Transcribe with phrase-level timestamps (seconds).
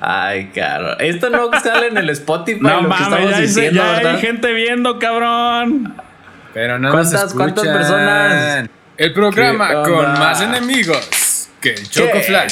[0.00, 0.98] Ay, caro.
[0.98, 2.60] Esto no sale en el Spotify.
[2.60, 5.94] No mames, ya, diciendo, ya hay gente viendo, cabrón.
[6.54, 8.68] Pero no ¿Cuántas, ¿Cuántas personas?
[8.96, 12.46] El programa con más enemigos que el Choco Fly.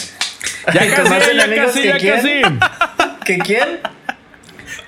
[0.72, 2.42] Ya casi, más ya casi, ya casi.
[3.24, 3.80] ¿Que quién?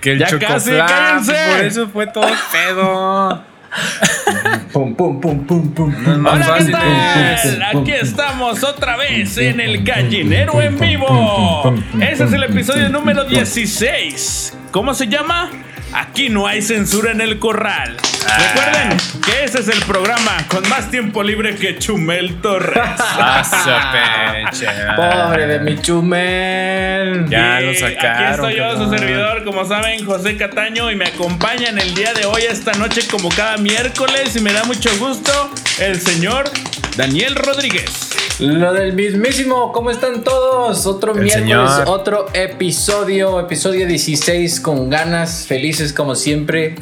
[0.01, 1.35] Que el ya Choco casi, cállense.
[1.57, 3.45] Por eso fue todo pedo.
[4.73, 5.95] pum, pum, pum, pum, pum.
[6.05, 7.63] No es más Hola, ¿qué tal?
[7.63, 11.75] Aquí estamos otra vez en el Gallinero en vivo.
[12.01, 14.57] Ese es el episodio número 16.
[14.71, 15.51] ¿Cómo se llama?
[15.93, 17.97] Aquí no hay censura en el corral.
[18.37, 22.79] Recuerden que ese es el programa con más tiempo libre que Chumel Torres.
[24.51, 24.67] Peche.
[24.97, 27.27] Pobre de mi chumel.
[27.29, 28.17] Ya Y lo sacaron.
[28.17, 32.13] Aquí estoy yo, su servidor, como saben, José Cataño, y me acompaña en el día
[32.13, 36.51] de hoy, esta noche, como cada miércoles, y me da mucho gusto, el señor
[36.97, 38.08] Daniel Rodríguez.
[38.41, 40.87] Lo del mismísimo, ¿cómo están todos?
[40.87, 41.89] Otro El miércoles, señor.
[41.89, 46.77] otro episodio, episodio 16 con ganas, felices como siempre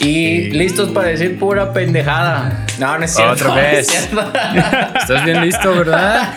[0.00, 0.50] y Sí.
[0.52, 2.64] listos para decir pura pendejada.
[2.78, 3.32] No, no es cierto.
[3.34, 3.86] Otra no es vez.
[3.88, 4.32] cierto.
[5.00, 6.32] Estás bien listo, ¿verdad?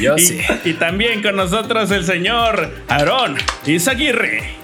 [0.00, 0.40] Yo Y, sí.
[0.64, 3.36] y también con nosotros el señor Aarón
[3.66, 4.59] Izaguirre.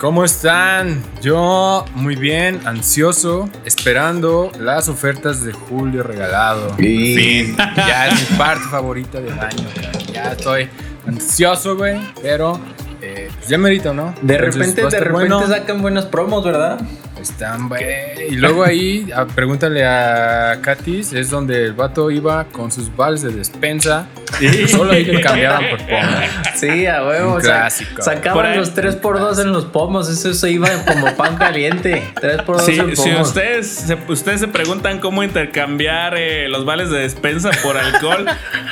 [0.00, 1.02] ¿Cómo están?
[1.20, 6.74] Yo muy bien, ansioso, esperando las ofertas de Julio regalado.
[6.78, 7.56] Y- Fin.
[7.76, 9.68] Ya es mi parte favorita del año.
[10.10, 10.70] Ya estoy
[11.06, 12.00] ansioso, güey.
[12.22, 12.58] Pero
[13.02, 14.14] eh, pues ya merito, ¿no?
[14.22, 15.46] De Entonces, repente, de repente bueno.
[15.46, 16.80] sacan buenos promos, ¿verdad?
[17.20, 17.84] Están, güey.
[18.30, 23.22] Y luego ahí, a- pregúntale a Katis, es donde el vato iba con sus vales
[23.22, 24.06] de despensa.
[24.40, 26.08] Y solo ahí le cambiaban por pomo.
[26.56, 27.34] Sí, a huevo.
[27.34, 28.00] Un clásico.
[28.02, 30.08] sacaban los 3x2 en los pomos.
[30.08, 32.02] Eso se iba como pan caliente.
[32.20, 33.28] 3x2 Si, en si pomos.
[33.28, 38.26] ustedes, se, ustedes se preguntan cómo intercambiar eh, los vales de despensa por alcohol,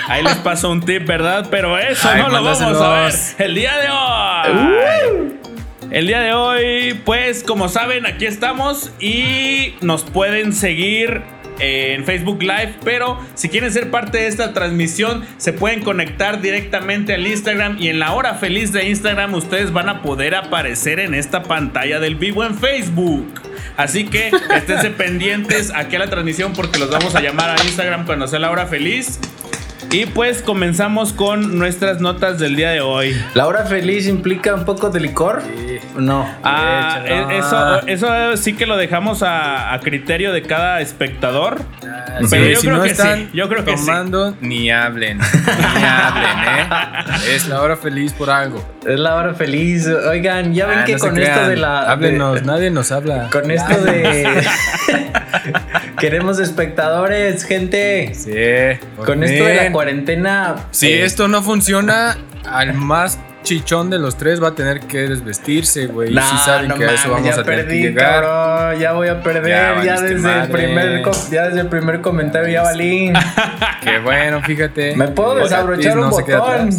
[0.09, 1.47] ahí les paso un tip, ¿verdad?
[1.51, 5.28] Pero eso Ay, no lo vamos a ver el día de hoy.
[5.91, 11.23] El día de hoy, pues como saben, aquí estamos y nos pueden seguir
[11.61, 17.14] en Facebook Live, pero si quieren ser parte de esta transmisión, se pueden conectar directamente
[17.14, 21.14] al Instagram y en la hora feliz de Instagram ustedes van a poder aparecer en
[21.14, 23.40] esta pantalla del vivo en Facebook.
[23.79, 28.05] Así que esténse pendientes aquí a la transmisión porque los vamos a llamar a Instagram
[28.05, 29.18] cuando sea la hora feliz.
[29.91, 33.17] Y pues comenzamos con nuestras notas del día de hoy.
[33.33, 35.41] ¿La hora feliz implica un poco de licor?
[35.43, 35.79] Sí.
[35.97, 36.29] No.
[36.45, 41.63] Ah, e- eso, eso sí que lo dejamos a, a criterio de cada espectador.
[41.83, 43.87] Ah, Pero sí, yo si creo no que están sí, yo creo que sí.
[43.87, 45.19] tomando, ni hablen.
[45.19, 46.69] Ni hablen, ¿eh?
[47.35, 48.63] Es la hora feliz por algo.
[48.87, 49.87] Es la hora feliz.
[49.89, 51.49] Oigan, ya ven Ah, que no con esto crean.
[51.49, 51.81] de la.
[51.91, 53.29] Háblenos, de- nadie nos habla.
[53.33, 54.47] con esto de.
[55.98, 58.13] Queremos espectadores, gente.
[58.14, 58.81] Sí.
[59.05, 60.57] Con esto de la cuarentena.
[60.70, 65.08] Si eh, esto no funciona, al más chichón de los tres va a tener que
[65.08, 66.11] desvestirse, güey.
[66.13, 68.23] Y nah, sí saben no que a eso vamos ya a tener perdí, que llegar.
[68.25, 69.85] cabrón, ya voy a perder.
[69.85, 73.13] Ya desde el primer ya desde el primer comentario ya valí.
[73.83, 74.97] Que bueno, fíjate.
[74.97, 76.70] Me puedo desabrochar un no botón.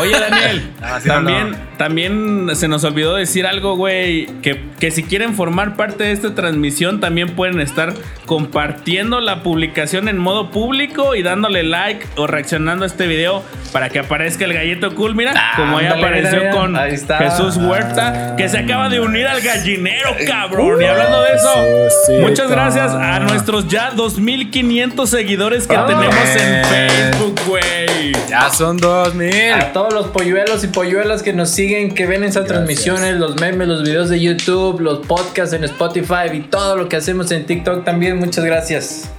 [0.00, 1.56] Oye, Daniel, Ah, también, no.
[1.76, 6.34] También se nos olvidó decir algo, güey, que, que si quieren formar parte de esta
[6.34, 7.94] transmisión, también pueden estar
[8.26, 13.42] compartiendo la publicación en modo público y dándole like o reaccionando a este video
[13.72, 15.14] para que aparezca el galleto cool.
[15.14, 17.18] Mira, Ah, como ya apareció mira, con ahí está.
[17.18, 20.80] Jesús Huerta, que se acaba de unir al gallinero, cabrón.
[20.80, 25.86] Y hablando de eso, muchas gracias a nuestros ya 2500 seguidores que Ah.
[25.86, 26.64] tenemos en.
[26.64, 28.12] Facebook, güey.
[28.28, 29.52] Ya son dos mil.
[29.52, 32.48] A todos los polluelos y polluelas que nos siguen, que ven esas Gracias.
[32.48, 36.96] transmisiones, los memes, los videos de YouTube, los podcasts en Spotify y todo lo que
[36.96, 39.10] hacemos en TikTok también, muchas gracias.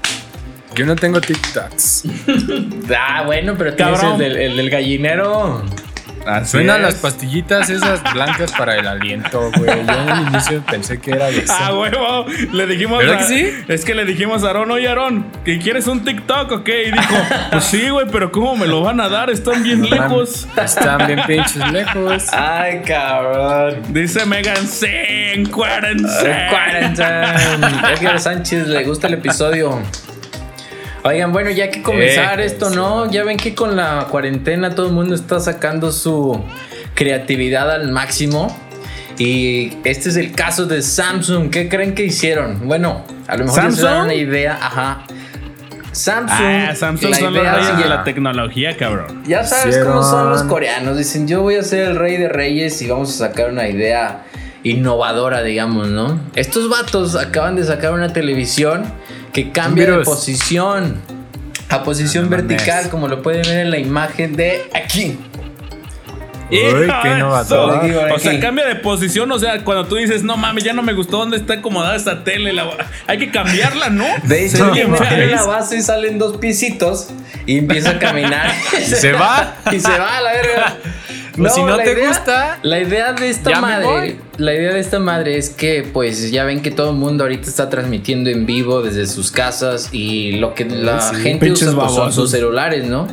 [0.76, 2.04] Yo no tengo TikToks.
[2.98, 4.22] Ah, bueno, pero tienes Cabrón.
[4.22, 5.64] el del, el del gallinero.
[6.26, 6.82] Así Suenan es.
[6.84, 9.86] las pastillitas esas blancas para el aliento, güey.
[9.86, 11.54] Yo en el inicio pensé que era de eso.
[11.58, 12.26] Ah, huevo.
[12.52, 13.00] Le dijimos.
[13.00, 13.50] ¿Verdad a- que sí?
[13.68, 16.88] Es que le dijimos a Aarón, oye, Aarón, ¿que quieres un TikTok o qué?
[16.88, 17.16] Y dijo,
[17.52, 19.30] pues sí, güey, pero ¿cómo me lo van a dar?
[19.30, 20.48] Están bien lejos.
[20.58, 22.24] Están bien pinches lejos.
[22.34, 23.82] Ay, cabrón.
[23.90, 24.88] Dice Megan, sí,
[25.52, 26.48] cuárense.
[26.50, 27.94] Quarantine.
[27.94, 29.82] Edgar Sánchez le gusta el episodio.
[31.08, 32.76] Oigan, bueno, ya que comenzar Eh, esto, sí.
[32.76, 33.10] ¿no?
[33.12, 36.42] Ya ven que con la cuarentena todo el mundo está sacando su
[36.96, 38.56] creatividad al máximo.
[39.20, 41.50] Y este es el caso de Samsung.
[41.52, 42.68] ¿Qué creen que hicieron?
[42.68, 44.04] Bueno, a lo mejor ya se dan ¿Samsung?
[44.06, 44.58] una idea.
[44.60, 45.04] Ajá.
[45.92, 46.40] Samsung.
[46.42, 49.24] Ah, Samsung la son los idea reyes de la tecnología, cabrón.
[49.28, 50.98] ya sabes cómo son los coreanos.
[50.98, 54.26] Dicen, yo voy a ser el rey de reyes y vamos a sacar una idea
[54.64, 56.20] innovadora, digamos, ¿no?
[56.36, 58.84] Estos vatos acaban de sacar una televisión
[59.36, 61.00] que cambia de posición.
[61.70, 62.48] a posición Ah, no mames.
[62.48, 65.18] vertical, como lo pueden ver en la imagen de aquí.
[66.52, 67.78] Uy, qué innovador.
[67.78, 69.32] Aquí, por O sea, cambia de posición.
[69.32, 72.24] O sea, cuando tú dices, no mames, ya no me gustó dónde está acomodada esta
[72.24, 72.54] tele.
[72.54, 72.70] la-
[73.08, 74.06] Hay que cambiarla, ¿no?
[74.24, 74.88] De hecho, mames.
[74.90, 77.08] meter la base salen dos pisitos
[77.48, 78.54] y empieza a caminar.
[78.84, 79.56] ¿Se va?
[79.72, 80.78] y se va a la verga.
[81.38, 84.18] Pues si no te gusta, La idea de esta madre.
[84.38, 87.50] La idea de esta madre es que, pues, ya ven que todo el mundo ahorita
[87.50, 91.94] está transmitiendo en vivo desde sus casas y lo que la Sí, gente usa pues,
[91.94, 93.08] son sus celulares, ¿no?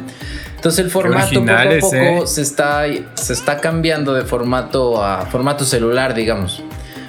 [0.63, 2.23] Entonces el formato poco a poco eh.
[2.27, 2.85] se, está,
[3.15, 6.63] se está cambiando de formato a formato celular, digamos.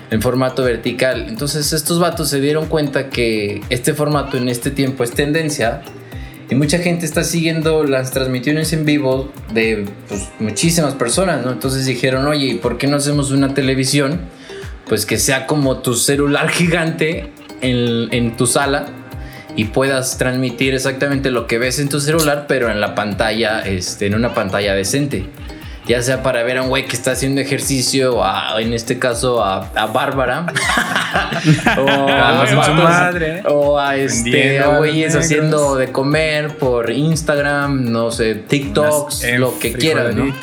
[0.10, 1.26] En formato vertical.
[1.28, 5.82] Entonces estos vatos se dieron cuenta que este formato en este tiempo es tendencia.
[6.50, 11.52] Y mucha gente está siguiendo las transmisiones en vivo de pues, muchísimas personas, ¿no?
[11.52, 14.20] Entonces dijeron, oye, ¿y por qué no hacemos una televisión?
[14.88, 17.32] Pues que sea como tu celular gigante
[17.62, 18.88] en, en tu sala
[19.56, 24.08] y puedas transmitir exactamente lo que ves en tu celular, pero en la pantalla, este,
[24.08, 25.26] en una pantalla decente.
[25.86, 29.00] Ya sea para ver a un güey que está haciendo ejercicio, o a- en este
[29.00, 30.46] caso a, a Bárbara,
[31.78, 33.44] o, Ah, a, su madre.
[33.46, 39.40] o a este a a güeyes haciendo de comer por Instagram, no sé, TikToks, Unas
[39.40, 40.34] lo que quieran, ¿no?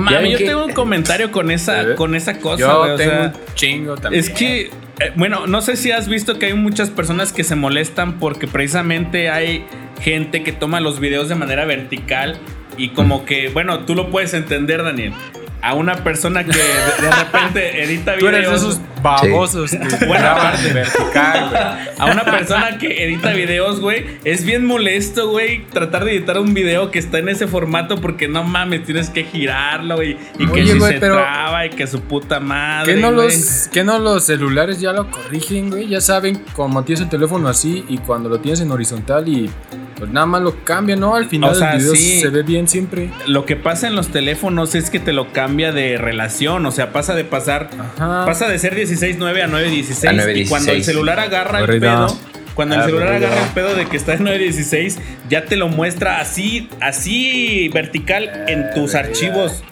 [0.00, 1.94] mames, yo que- tengo un comentario con esa, ¿Eh?
[1.94, 4.22] con esa cosa, Yo güey, o tengo sea, un chingo también.
[4.22, 7.54] Es que, eh, bueno, no sé si has visto que hay muchas personas que se
[7.54, 9.64] molestan porque precisamente hay
[10.02, 12.36] gente que toma los videos de manera vertical
[12.78, 15.12] y como que, bueno, tú lo puedes entender, Daniel.
[15.60, 18.62] A una persona que de, de repente edita Tú eres de videos.
[18.62, 20.62] esos babosos que Bueno, aparte.
[20.68, 21.62] de vertical, güey.
[21.98, 26.54] A una persona que edita videos, güey, es bien molesto, güey, tratar de editar un
[26.54, 30.64] video que está en ese formato porque no mames, tienes que girarlo, güey, y que
[30.66, 32.94] si güey, se traba y que su puta madre.
[32.94, 33.26] ¿Qué no, güey.
[33.26, 35.88] los, ¿Qué no los celulares ya lo corrigen, güey?
[35.88, 39.50] Ya saben cómo tienes el teléfono así y cuando lo tienes en horizontal y
[39.96, 41.16] pues nada más lo cambian, ¿no?
[41.16, 42.20] Al final O sea, el video sí.
[42.20, 43.10] se ve bien siempre.
[43.26, 46.92] Lo que pasa en los teléfonos es que te lo cambia de relación, o sea,
[46.92, 48.26] pasa de pasar, Ajá.
[48.26, 50.48] pasa de ser 16.9 a 9.16 A y 9.16.
[50.50, 52.18] cuando el celular agarra el pedo,
[52.54, 54.98] cuando el Ah, celular agarra el pedo de que está en 9.16,
[55.30, 59.62] ya te lo muestra así, así vertical en tus archivos.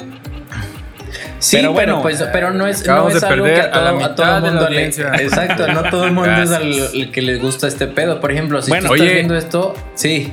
[1.39, 4.05] Sí, Pero pero, bueno, pues, pero no es, no es algo que a a todo,
[4.05, 4.87] a todo de la mundo le.
[4.87, 8.21] Exacto, no todo el mundo es al, que les gusta este pedo.
[8.21, 9.15] Por ejemplo, si Bueno, tú estás oye.
[9.17, 10.33] viendo esto, sí.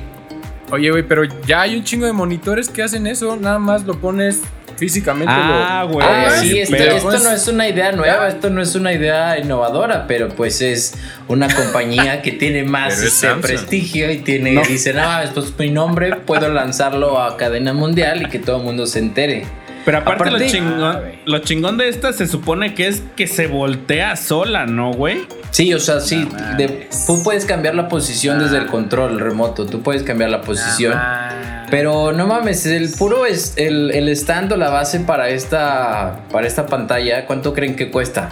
[0.70, 3.36] Oye, güey, pero ya hay un chingo de monitores que hacen eso.
[3.36, 4.40] Nada más lo pones
[4.76, 5.32] físicamente.
[5.34, 6.06] Ah, lo- güey.
[6.08, 8.92] Ah, sí, esto, pero esto pues- no es una idea nueva, esto no es una
[8.92, 10.94] idea innovadora, pero pues es
[11.28, 14.62] una compañía que tiene más este, prestigio y tiene, No.
[14.62, 18.86] dicen, ah, pues mi nombre puedo lanzarlo a cadena mundial y que todo el mundo
[18.86, 19.46] se entere.
[19.84, 23.26] Pero aparte, Aparte- lo, chingón, Ah, lo chingón de esta se supone que es que
[23.26, 25.26] se voltea sola, ¿no, güey?
[25.50, 29.66] Sí, o sea, sí, No de- tú puedes cambiar la posición desde el control remoto,
[29.66, 30.98] tú puedes cambiar la posición.
[31.70, 36.46] Pero no mames, el puro es el, el stand o la base para esta para
[36.46, 38.30] esta pantalla, ¿cuánto creen que cuesta?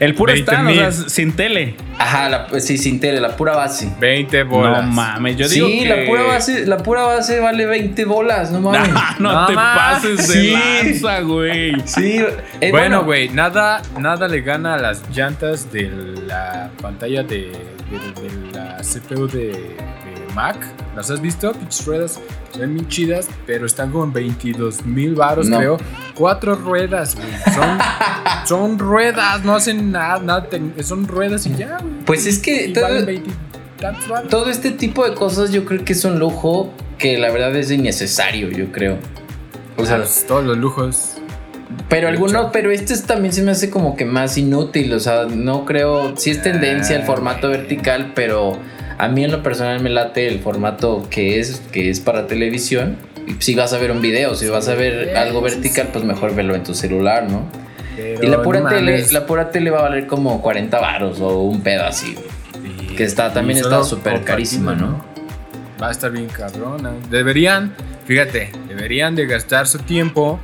[0.00, 1.10] El puro 20 stand, o sea, mil.
[1.10, 1.74] sin tele.
[1.98, 3.92] Ajá, la, sí, sin tele, la pura base.
[4.00, 4.84] 20 bolas.
[4.86, 5.88] No mames, yo digo sí, que...
[5.88, 8.88] la pura base, la pura base vale 20 bolas, no mames.
[8.88, 9.78] No, no No te mames.
[9.82, 10.50] pases de Sí.
[10.52, 11.74] lanza, güey.
[11.84, 12.18] Sí,
[12.62, 15.90] eh, Bueno, güey, nada, nada le gana a las llantas de
[16.26, 17.52] la pantalla de,
[17.90, 19.76] de- de la CPU de
[20.34, 20.56] Mac.
[20.96, 21.52] ¿Las has visto?
[21.52, 22.20] Pinches ruedas
[22.52, 25.58] son bien chidas, pero están como en 22 mil baros, No.
[25.58, 25.76] creo.
[26.14, 27.28] Cuatro ruedas, güey.
[27.54, 27.78] Son,
[28.46, 30.48] son ruedas, no hacen nada, nada
[30.82, 31.94] son ruedas y ya, güey.
[32.04, 33.30] Pues es que Y todo- valen 20
[33.80, 34.28] tantos varos.
[34.30, 37.70] todo este tipo de cosas yo creo que es un lujo que la verdad es
[37.70, 38.98] innecesario, yo creo.
[39.76, 41.14] O sea, Pues, todos los lujos.
[41.88, 45.24] Pero alguno, pero este es- también se me hace como que más inútil, o sea,
[45.26, 48.58] no creo, sí es tendencia el Ah, formato vertical, pero
[49.04, 52.96] a mí en lo personal me late el formato que es, que es para televisión.
[53.38, 56.04] Si vas a ver un video, si vas a ver Sí, algo sí, vertical, pues
[56.04, 57.44] mejor verlo en tu celular, ¿no?
[57.96, 61.20] Pero Y la pura no tele, la pura tele va a valer como 40 varos
[61.20, 62.14] o un pedo así.
[62.64, 65.04] Y- que está- también está súper carísima, ¿no?
[65.82, 66.92] Va a estar bien cabrona.
[67.10, 67.74] Deberían,
[68.06, 70.38] fíjate, deberían de gastar su tiempo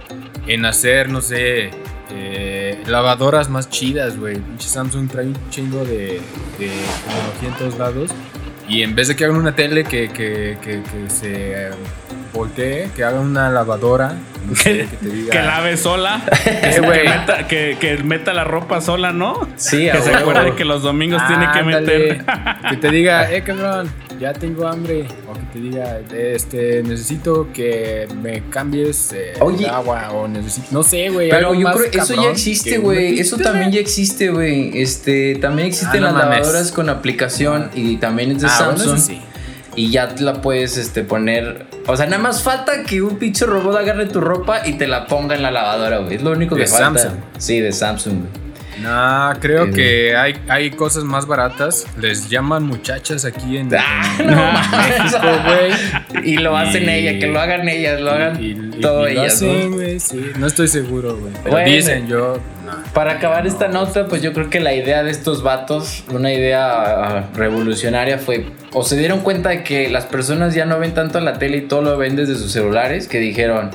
[0.47, 1.71] en hacer, no sé,
[2.11, 4.39] eh, lavadoras más chidas, güey.
[4.59, 6.21] Samsung trae un chingo de,
[6.59, 6.71] de
[7.05, 8.11] tecnología en todos lados.
[8.69, 11.71] Y en vez de que hagan una tele que, que, que, que se
[12.37, 14.15] eh, voltee, que hagan una lavadora.
[14.49, 15.31] no sé, que te diga.
[15.33, 16.23] Que lave sola.
[16.45, 17.09] Que, güey.
[17.09, 19.49] meta, que, que meta la ropa sola, ¿no?
[19.57, 21.81] Sí, a Que se acuerde que los domingos tiene que Ándale.
[21.81, 22.25] meter.
[22.71, 23.91] Que te diga, eh, cabrón,
[24.21, 25.07] ya tengo hambre.
[25.29, 29.65] O que te diga, este, necesito que me cambies eh, Oye.
[29.65, 30.11] el agua.
[30.13, 31.31] O necesito, no sé, güey.
[31.31, 33.19] Pero yo creo eso ya existe, que güey.
[33.19, 34.81] Eso también ya existe, güey.
[34.81, 36.39] Este, también existen Ah, no las mames.
[36.41, 38.97] lavadoras con aplicación y también es de Ah, bueno, Samsung.
[38.97, 39.21] eso sí.
[39.77, 41.67] Y ya la puedes este, poner.
[41.87, 45.07] O sea, nada más falta que un pinche robot agarre tu ropa y te la
[45.07, 46.17] ponga en la lavadora, güey.
[46.17, 46.99] Es lo único que De falta.
[47.01, 47.21] Samsung.
[47.39, 48.46] Sí, de Samsung, güey.
[48.81, 49.71] No, creo Eh.
[49.73, 51.87] que hay, hay cosas más baratas.
[51.99, 54.53] Les llaman muchachas aquí en, Ah, en- no.
[54.79, 56.27] México, güey.
[56.29, 59.07] Y lo hacen Y- ellas, que lo hagan ellas, lo hagan Y- y- todo lo
[59.09, 59.51] ellas, ¿no?
[59.51, 60.31] hacen, güey, sí.
[60.39, 61.33] No estoy seguro, güey.
[61.43, 61.71] Pero Bueno.
[61.71, 62.39] dicen yo.
[62.67, 62.73] no.
[62.93, 66.73] Para acabar esta nota, pues yo creo que la idea de estos vatos, una idea
[67.19, 71.21] ah, revolucionaria fue, o se dieron cuenta de que las personas ya no ven tanto
[71.21, 73.71] la tele y todo lo ven desde sus celulares, que dijeron,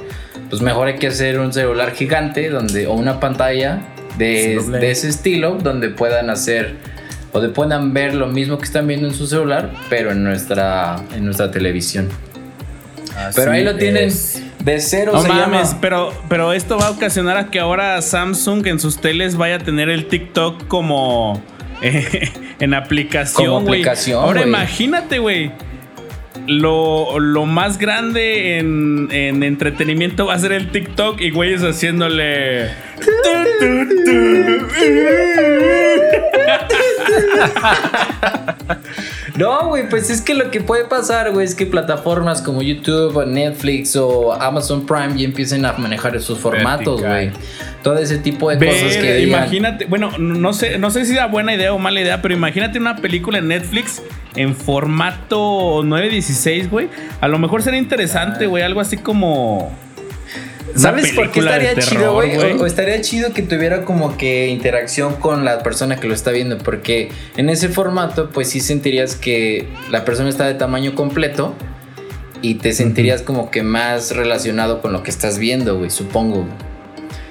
[0.49, 3.79] pues mejor hay que hacer un celular gigante donde, o una pantalla
[4.17, 6.75] de, ese estilo donde puedan hacer
[7.33, 10.97] o de puedan ver lo mismo que están viendo en su celular, pero en nuestra,
[11.15, 12.09] en nuestra televisión.
[13.35, 14.41] Pero ahí lo tienen es.
[14.63, 15.11] de cero.
[15.13, 15.81] No se mames, llama.
[15.81, 19.59] pero, pero esto va a ocasionar a que ahora Samsung en sus teles vaya a
[19.59, 21.41] tener el TikTok como
[21.81, 25.51] eh, en aplicación, Como aplicación, Ahora imagínate, güey.
[26.47, 32.65] Lo, lo más grande en, en entretenimiento va a ser el TikTok y güeyes haciéndole.
[39.35, 43.15] No, güey, pues es que lo que puede pasar, güey, es que plataformas como YouTube
[43.15, 47.31] o Netflix o Amazon Prime ya empiecen a manejar esos formatos, güey.
[47.83, 49.39] Todo ese tipo de Ver, cosas que digan.
[49.41, 52.77] imagínate, bueno, no sé, no sé si era buena idea o mala idea, pero imagínate
[52.77, 54.01] una película en Netflix
[54.35, 56.89] en formato 916, güey.
[57.21, 59.71] A lo mejor sería interesante, güey, algo así como
[60.75, 62.35] ¿Sabes por qué estaría chido, güey?
[62.37, 66.31] O, o estaría chido que tuviera como que interacción con la persona que lo está
[66.31, 71.53] viendo, porque en ese formato, pues sí sentirías que la persona está de tamaño completo
[72.41, 76.45] y te sentirías como que más relacionado con lo que estás viendo, güey, supongo.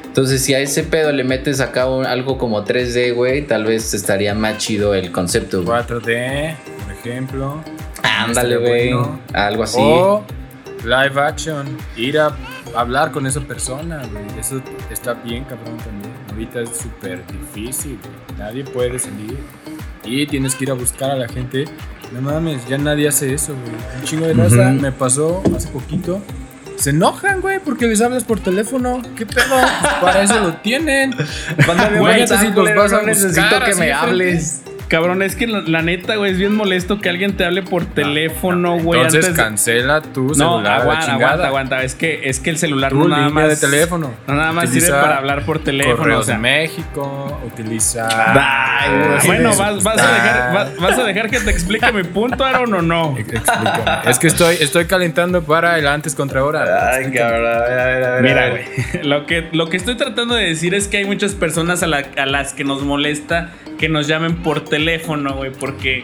[0.04, 3.94] Entonces, si a ese pedo le metes acá un- algo como 3D, güey, tal vez
[3.94, 5.82] estaría más chido el concepto, güey.
[5.82, 7.64] 4D, por ejemplo.
[8.02, 8.92] Ándale, güey.
[8.92, 9.20] bueno.
[9.32, 9.78] Algo así.
[9.80, 10.24] O
[10.84, 11.76] live action.
[11.96, 12.32] Ir a
[12.76, 14.24] hablar con esa persona, güey.
[14.38, 14.60] Eso
[14.90, 16.12] está bien, cabrón, también.
[16.30, 18.38] Ahorita es súper difícil, güey.
[18.38, 19.38] Nadie puede salir.
[20.04, 21.64] Y tienes que ir a buscar a la gente.
[22.12, 23.74] No mames, ya nadie hace eso, güey.
[24.00, 24.80] Un chingo de raza Ujú.
[24.80, 26.20] me pasó hace poquito.
[26.76, 29.02] Se enojan, güey, porque les hablas por teléfono.
[29.14, 29.44] ¿Qué pedo?
[29.50, 31.14] Pues para eso lo tienen.
[31.66, 34.40] Mándame un Güey, los vas a necesito que me de frente.
[34.90, 37.86] Cabrón, es que la, la neta, güey, es bien molesto que alguien te hable por
[37.86, 39.00] teléfono, güey.
[39.00, 40.62] Entonces antes de- cancela tu No, celular.
[40.64, 41.26] la aguanta, chingada.
[41.32, 41.82] aguanta, aguanta.
[41.84, 43.60] Es que, es que el celular Tu no nada línea más.
[43.60, 44.10] de teléfono.
[44.26, 45.96] No nada más Utiliza sirve para hablar por teléfono.
[45.96, 48.08] Correos O sea, de México, utiliza.
[48.10, 49.10] Ay, güey.
[49.12, 52.44] Ah, bueno, vas, vas a dejar, vas, vas a dejar que te explique mi punto,
[52.44, 53.14] Aaron, o no.
[53.16, 54.10] Ex- explícame.
[54.10, 56.90] es que estoy, estoy calentando para el antes contra ahora.
[56.94, 57.46] Ay, cabrón.
[57.46, 58.64] a ver, a ver, a ver, a Mira, ver.
[58.92, 61.86] güey, lo que, lo que estoy tratando de decir es que hay muchas personas a,
[61.86, 66.02] la- a las que nos molesta que nos llamen por teléfono, güey, porque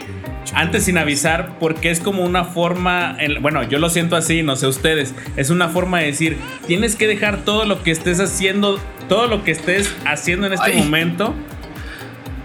[0.53, 4.55] antes sin avisar, porque es como una forma, en- bueno, yo lo siento así, no
[4.55, 8.79] sé ustedes, es una forma de decir, tienes que dejar todo lo que estés haciendo,
[9.09, 10.77] todo lo que estés haciendo en este Ay.
[10.77, 11.33] momento.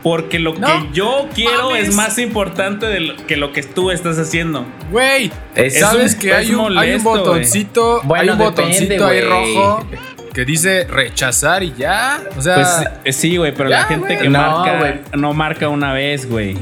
[0.03, 1.91] Porque lo No que yo quiero mames.
[1.91, 4.67] es más importante de lo- que lo que tú estás haciendo.
[4.91, 8.01] Güey, Es- ¿sabes es un- que hay un, hay un molesto, botoncito?
[8.03, 9.87] Bueno, hay un depende, botoncito ahí rojo
[10.33, 12.21] que dice rechazar y ya.
[12.37, 12.69] O sea, Pues
[13.05, 16.57] eh, sí, güey, pero ya, la gente que No, marca no marca una vez, güey.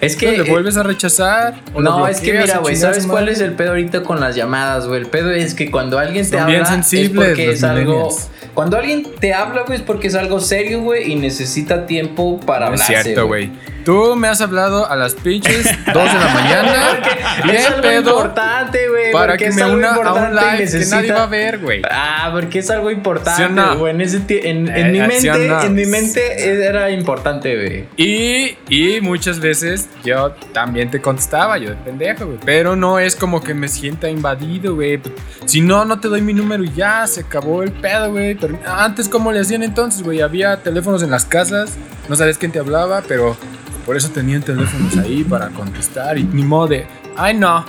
[0.00, 0.32] Es que.
[0.32, 1.54] ¿le eh, vuelves a rechazar?
[1.74, 4.34] o lo No, es que mira, güey, ¿sabes cuál es el pedo ahorita con las
[4.36, 5.00] llamadas, güey?
[5.00, 8.28] El pedo es que cuando alguien te Son habla bien es porque es algo millennials.
[8.54, 12.68] cuando alguien te habla, güey, es porque es algo serio, güey, y necesita tiempo para
[12.68, 13.02] No es hablarse.
[13.04, 13.50] cierto, güey.
[13.84, 15.64] Tú me has hablado a las pinches
[15.94, 16.72] 2 de la mañana.
[17.40, 18.10] Porque es Bien algo pedo.
[18.10, 19.12] importante, güey.
[19.12, 21.26] Para porque que es me algo una a un live que necesita- nadie va a
[21.26, 21.82] ver, güey.
[21.90, 23.78] Ah, porque es algo importante, ¿Sí o no?
[23.78, 23.94] güey.
[23.94, 25.62] En, ese ti- en, en Eh, mi ¿sí mente, no?
[25.62, 27.84] en mi mente era importante, güey.
[27.96, 32.38] Y, y muchas veces yo también te contestaba, yo de pendejo, güey.
[32.44, 35.00] Pero no es como que me sienta invadido, güey.
[35.46, 38.34] Si no, no te doy mi número y ya, se acabó el pedo, güey.
[38.34, 40.20] Pero antes, ¿cómo le hacían entonces, güey?
[40.20, 41.76] Había teléfonos en las casas,
[42.08, 43.36] no sabías quién te hablaba, pero
[43.84, 46.16] por eso tenían teléfonos ahí para contestar.
[46.18, 47.64] Y ni modo de, ay no,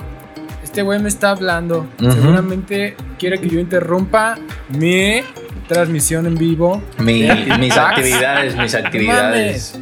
[0.62, 1.86] este güey me está hablando.
[2.00, 2.12] Ujú.
[2.12, 5.22] Seguramente quiere que yo interrumpa mi
[5.66, 6.80] transmisión en vivo.
[6.98, 9.78] Mi- mis actividades, mis actividades.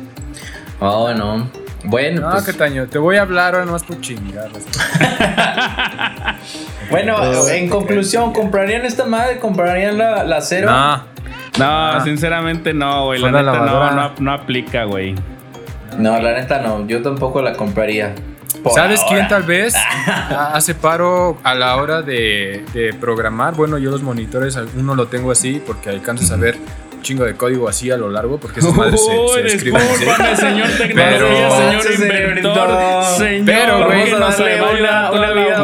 [0.81, 1.51] Oh, no.
[1.89, 4.49] Bueno, No, pues, Cataño, te voy a hablar ahora nomás por chingar.
[6.91, 9.39] bueno, en conclusión, ¿comprarían esta madre?
[9.39, 10.71] ¿Comprarían la, la cero?
[10.71, 10.97] No,
[11.59, 12.01] No, Ah.
[12.05, 13.21] sinceramente no, güey.
[13.21, 15.15] La neta no, no, no aplica, güey.
[15.99, 16.87] No, la neta no.
[16.87, 18.15] Yo tampoco la compraría.
[18.63, 19.15] Por ¿Sabes ahora.
[19.15, 19.75] quién tal vez
[20.53, 23.55] hace paro a la hora de, de programar?
[23.55, 26.37] Bueno, yo los monitores, uno lo tengo así porque alcanzo a
[27.03, 30.05] chingo de código así a lo largo porque esas madres se, Uy, se escriben así.
[30.37, 33.05] señor tecnología, Pero- señor Ese inventor, inventor.
[33.19, 35.11] señor, Pero, güey, que vamos a darle una-
[35.43, 35.63] vida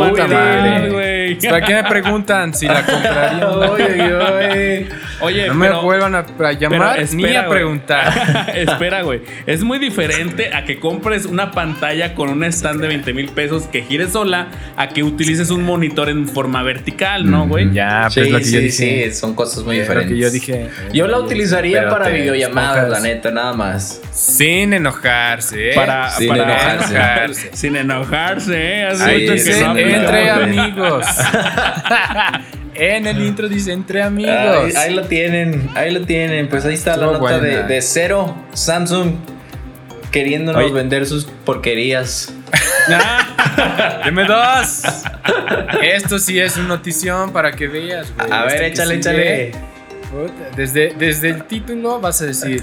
[1.35, 3.49] ¿Para qué me preguntan si la compraría?
[3.75, 4.89] Oye, oye.
[5.21, 7.57] Oye, No me vuelvan a, a llamar pero ni espera, a güey.
[7.59, 8.51] preguntar.
[8.55, 9.21] Espera, güey.
[9.47, 13.65] Es muy diferente a que compres una pantalla con un stand de 20 mil pesos
[13.65, 17.73] que gire sola a que utilices un monitor en forma vertical, ¿no, güey?
[17.73, 19.11] Ya, pues Sí, lo que yo sí, dije.
[19.11, 20.11] sí, son cosas muy diferentes.
[20.11, 20.69] Lo que yo dije.
[20.93, 24.01] Yo la utilizaría Pero para videollamadas, la neta, nada más.
[24.13, 25.75] Sin enojarse, ¿eh?
[25.75, 27.51] Para, Sin para enojarse.
[27.55, 28.85] Sin enojarse, ¿eh?
[28.87, 31.07] Hace Ahí mucho que Dice no sí, entre amigos.
[32.75, 34.35] en el intro dice entre amigos.
[34.35, 36.49] Ahí, ahí lo tienen, ahí lo tienen.
[36.49, 37.67] Pues ahí está la nota de, buena.
[37.67, 38.35] de cero.
[38.53, 39.15] Samsung
[40.11, 40.73] queriéndonos Oye.
[40.73, 42.33] vender sus porquerías.
[42.87, 44.83] Ah, Deme dos.
[45.81, 48.31] Esto sí es una notición para que veas, güey.
[48.31, 49.65] A ver, Esto que échale, sigue, échale.
[50.55, 52.63] Desde, desde el título vas a decir.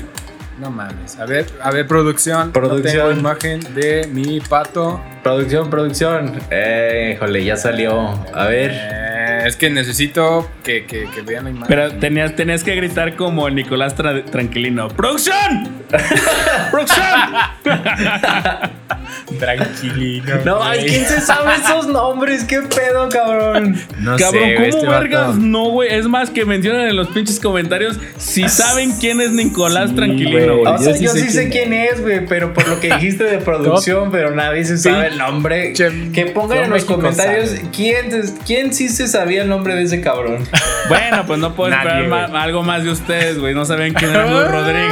[0.61, 1.19] No mames.
[1.19, 2.51] A ver, a ver, producción.
[2.51, 2.97] Producción.
[2.97, 5.01] No tengo imagen de mi pato.
[5.23, 6.39] Producción, producción.
[6.51, 8.09] Eh, híjole, ya salió.
[8.33, 8.69] A ver.
[8.71, 11.67] Eh, es que necesito que, que, que vean la imagen.
[11.67, 14.87] Pero tenías, tenías que gritar como Nicolás Tra- Tranquilino.
[14.89, 15.67] ¡Producción!
[16.71, 17.31] ¡Producción!
[19.39, 20.35] Tranquilino.
[20.45, 22.43] No, ay, ¿quién se sabe esos nombres?
[22.43, 23.75] ¿Qué pedo, cabrón?
[23.99, 25.35] No Cabrón, sé, ¿cómo este vato- vergas?
[25.37, 25.93] No, güey.
[25.93, 30.57] Es más, que mencionen en los pinches comentarios si saben quién es Nicolás Sí, Tranquilino,
[30.57, 30.73] güey.
[30.73, 32.87] O sea, yo yo sí sí sé sé quién es, güey, pero por lo que
[32.95, 35.73] dijiste de producción, pero nadie se sabe el nombre.
[35.73, 38.09] Que pongan en los México comentarios quién,
[38.45, 40.43] quién sí se sabía el nombre de ese cabrón.
[40.89, 43.53] Bueno, pues no puedo Nadie, esperar ma- algo más de ustedes, güey.
[43.53, 44.91] No saben quién es Luis Rodríguez.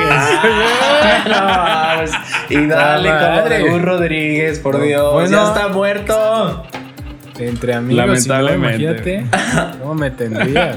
[1.27, 2.11] No, pues,
[2.49, 3.69] y dale lo de madre.
[3.69, 3.81] Gus
[4.29, 5.13] Rodríguez, por No, Dios.
[5.13, 5.29] bueno.
[5.29, 6.63] ya está muerto.
[7.39, 9.13] Entre amigos, si no, Lamentablemente.
[9.29, 10.75] imagínate cómo me tendrías.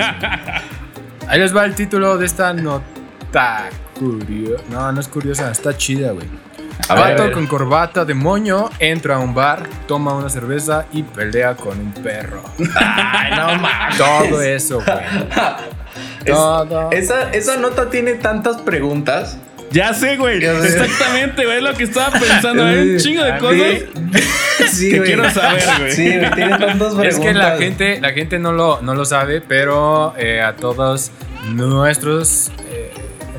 [1.28, 3.68] Ahí les va el título de esta nota
[3.98, 4.62] curiosa.
[4.70, 6.26] No, no es curiosa, está chida, güey.
[6.88, 11.54] A a con corbata de moño entra a un bar, toma una cerveza y pelea
[11.54, 12.42] con un perro.
[12.76, 13.98] Ay, no mames.
[13.98, 14.98] Todo eso, güey.
[16.24, 16.90] Es- Todo.
[16.90, 19.38] esa, esa nota tiene tantas preguntas.
[19.72, 20.44] Ya sé, güey.
[20.44, 21.56] Exactamente, güey.
[21.58, 22.64] Es lo que estaba pensando.
[22.64, 24.70] Hay un chingo de cosas.
[24.70, 25.06] Sí, Que güey.
[25.08, 25.92] quiero saber, güey.
[25.92, 27.06] Sí, güey, tiene tantas preguntas.
[27.14, 31.10] Es que la gente, la gente no lo, no lo sabe, pero eh, a todos
[31.48, 32.90] nuestros eh,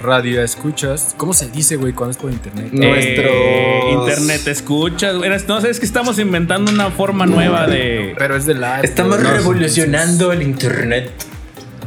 [0.01, 2.69] radioescuchas, ¿cómo se dice, güey, cuando es por internet?
[2.73, 5.15] Eh, internet escuchas.
[5.17, 5.29] güey.
[5.47, 8.15] No sé, es que estamos inventando una forma nueva de.
[8.17, 8.79] Pero es de live.
[8.83, 11.11] Estamos revolucionando el internet.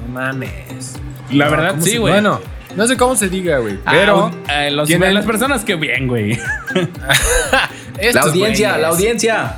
[0.07, 0.95] No mames.
[1.31, 2.13] La No, verdad, ¿cómo sí, güey.
[2.13, 2.41] Bueno,
[2.75, 4.31] no sé cómo se diga, güey, pero...
[4.49, 6.39] Ah, eh, los- tienen- las personas que bien, güey.
[8.13, 9.55] La audiencia, güeyes- la audiencia.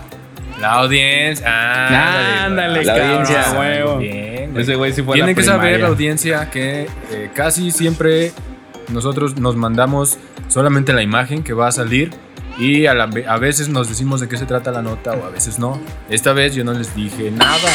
[0.60, 1.46] La audiencia.
[1.48, 3.42] Ah, Ándale, La cabrón, audiencia.
[3.50, 3.98] a huevo.
[3.98, 4.62] Bien, güey.
[4.62, 8.32] Ese güey sí fue a Tienen la que saber la audiencia que eh, casi siempre
[8.88, 10.18] nosotros nos mandamos
[10.48, 12.10] solamente la imagen que va a salir
[12.58, 15.30] y a, la a veces nos decimos de qué se trata la nota o a
[15.30, 15.80] veces no.
[16.10, 17.68] Esta vez yo no les dije nada.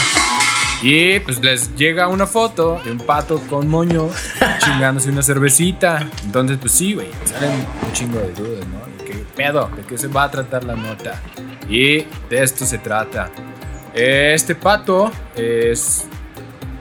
[0.83, 4.09] Y pues les llega una foto de un pato con moño
[4.59, 6.09] chingándose una cervecita.
[6.25, 7.51] Entonces, pues sí, güey, salen
[7.85, 8.85] un chingo de dudas, ¿no?
[8.97, 9.69] ¿De qué pedo?
[9.75, 11.21] ¿De qué se va a tratar la nota?
[11.69, 13.29] Y de esto se trata.
[13.93, 16.05] Este pato es,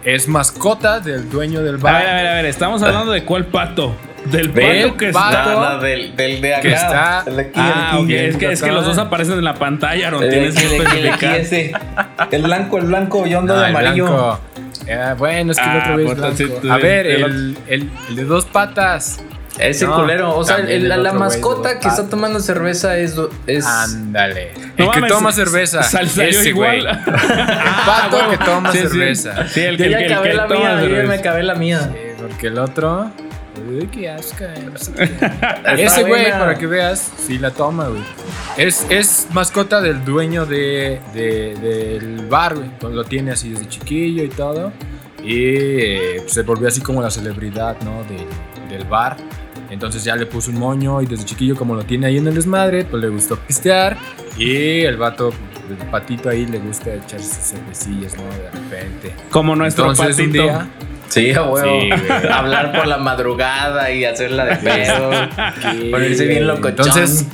[0.02, 1.94] es mascota del dueño del A bar.
[2.02, 2.46] ver, a ver, a ver.
[2.46, 3.94] Estamos hablando de cuál pato.
[4.26, 5.38] Del Del pato que pato.
[5.38, 5.52] está.
[5.52, 6.62] No, no, del, del de acá.
[6.62, 8.06] Que está- el de aquí, Ah, el ok.
[8.06, 8.26] de aquí.
[8.30, 10.76] Es que, es que los dos aparecen en la pantalla, no El de tienes que
[10.76, 11.34] especificar.
[11.36, 11.72] ese.
[12.30, 14.38] El blanco, el blanco, yo ando No, de el amarillo.
[14.86, 16.72] Eh, bueno, es que el Ah, otro sí, blanco.
[16.72, 19.20] A ver, el el, de dos patas.
[19.58, 20.34] Ese No, culero.
[20.34, 23.14] O sea, también el- el la, la mascota que está tomando cerveza es.
[23.46, 24.52] es Ándale.
[24.78, 25.82] No el que mames, toma cerveza.
[25.82, 26.86] sal- salió ese igual.
[26.86, 27.14] El
[27.84, 28.88] pato que toma Sí, sí.
[28.88, 29.46] cerveza.
[29.48, 30.82] Sí, el yo que, ya el que- el acabé que la toma mía, yo ya
[30.88, 31.08] cerveza.
[31.08, 31.80] me acabé la mía.
[31.92, 33.10] Sí, porque el otro.
[33.68, 34.44] Uy, qué asco.
[34.44, 35.02] eh, no sé qué.
[35.24, 36.38] Está Ese güey, buena.
[36.38, 38.02] para que veas, sí la toma, güey.
[38.56, 42.66] Es, es mascota del dueño de, de- del bar, güey.
[42.68, 44.72] Entonces Lo tiene así desde chiquillo y todo.
[45.24, 48.02] Y eh, pues, se volvió así como la celebridad, ¿no?
[48.04, 49.16] Del, del bar.
[49.70, 52.34] Entonces ya le puso un moño y desde chiquillo, como lo tiene ahí en el
[52.34, 53.96] desmadre, pues le gustó pistear.
[54.36, 55.32] Y el vato,
[55.70, 58.24] el patito ahí, le gusta echarse sus cervecillas, ¿no?
[58.24, 59.14] De repente.
[59.30, 60.42] Como nuestro Entonces un patito.
[60.42, 60.68] día.
[61.12, 61.80] Sí, a huevo.
[61.80, 61.90] Sí.
[62.30, 65.10] Hablar por la madrugada y hacerla de pedo.
[65.90, 66.86] Ponerse bien locochón.
[66.86, 67.26] Entonces,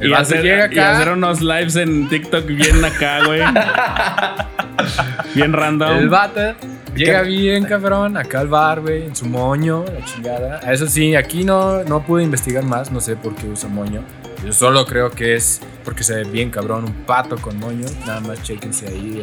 [0.00, 0.96] el Y hacer, llega y acá.
[0.96, 3.40] hacer unos lives en TikTok bien acá, güey.
[5.34, 5.96] bien random.
[5.96, 6.54] El vato
[6.94, 10.58] llega bien cabrón acá al bar, güey, en su moño, la chingada.
[10.70, 14.02] Eso sí, aquí no, no pude investigar más, no sé por qué usa moño.
[14.44, 17.86] Yo solo creo que es porque se ve bien cabrón un pato con moño.
[18.06, 19.22] Nada más chequense ahí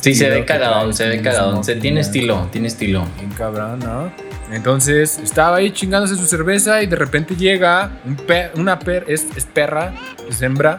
[0.00, 1.64] Sí, se ve cagadón, se ve cagadón.
[1.64, 3.06] Se tiene estilo, tiene estilo.
[3.18, 4.12] Bien cabrón, ¿no?
[4.52, 9.26] Entonces estaba ahí chingándose su cerveza y de repente llega un pe- una per es,
[9.36, 9.94] es perra,
[10.28, 10.78] es hembra,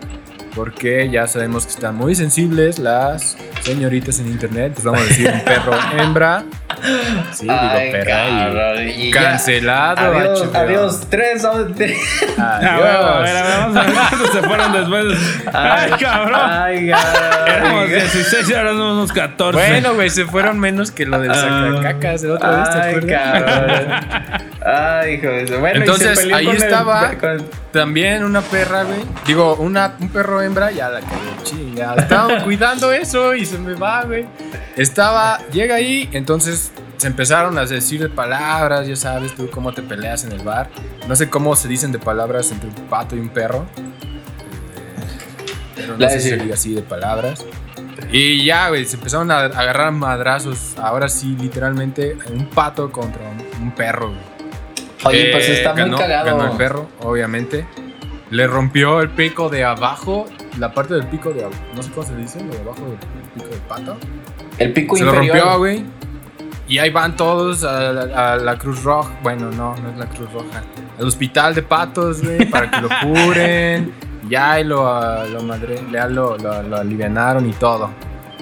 [0.56, 4.76] porque ya sabemos que están muy sensibles las señoritas en internet.
[4.78, 6.44] Entonces vamos a decir un perro hembra.
[7.34, 9.22] Sí, digo Ay, perra cabrón, y y ya.
[9.22, 10.02] cancelado.
[10.20, 10.58] Adiós, HBO.
[10.58, 11.98] adiós, tres, dos, tres.
[12.38, 13.48] Ah, bueno, a ver, a Adiós.
[13.48, 15.06] ver, vamos a ver cuántos se fueron después.
[15.54, 16.40] Ay, cabrón.
[16.44, 17.04] Ay, Éramos
[17.72, 17.90] cabrón.
[17.90, 19.58] 16 y ahora somos unos 14.
[19.70, 21.36] Bueno, güey, se fueron menos que lo del Ah.
[21.76, 23.92] sacacacas de la otra vez, ¿te Ay, cabrón.
[24.66, 25.60] Ay, hijo de eso.
[25.60, 27.12] Bueno, y se Entonces, ahí con el- estaba.
[27.20, 29.00] con También una perra, güey.
[29.26, 31.96] Digo, una, un perro hembra, ya la cagué, chinga.
[31.98, 34.26] Estaba cuidando eso y se me va, güey.
[34.78, 36.63] Estaba, llega ahí, entonces
[37.04, 40.70] se empezaron a decir de palabras, ya sabes tú cómo te peleas en el bar.
[41.08, 43.66] No sé cómo se dicen de palabras entre un pato y un perro.
[43.78, 43.82] Eh,
[45.76, 47.46] Pero no La sé si se diga así de palabras.
[48.12, 50.76] Y ya, güey, se empezaron a agarrar madrazos.
[50.78, 53.22] Ahora sí, literalmente, un pato contra
[53.62, 54.20] un, perro, güey.
[55.06, 56.26] Oye, pues Eh, está muy ganó- cagado.
[56.38, 57.66] Ganó el perro, obviamente.
[58.30, 60.26] Le rompió el pico de abajo,
[60.58, 61.60] la parte del pico de abajo.
[61.76, 62.98] No sé cómo se dice, lo de abajo del
[63.36, 63.98] pico del pato.
[64.58, 65.38] El pico se lo inferior.
[65.38, 65.86] rompió, güey.
[66.74, 69.12] Y ahí van todos a la, a la Cruz Roja.
[69.22, 70.64] Bueno, no, no es la Cruz Roja.
[70.98, 73.94] Al hospital de patos, güey, para que lo curen.
[74.28, 74.84] Ya y lo,
[75.28, 77.92] lo, madre, ya lo, lo, lo alivianaron y todo.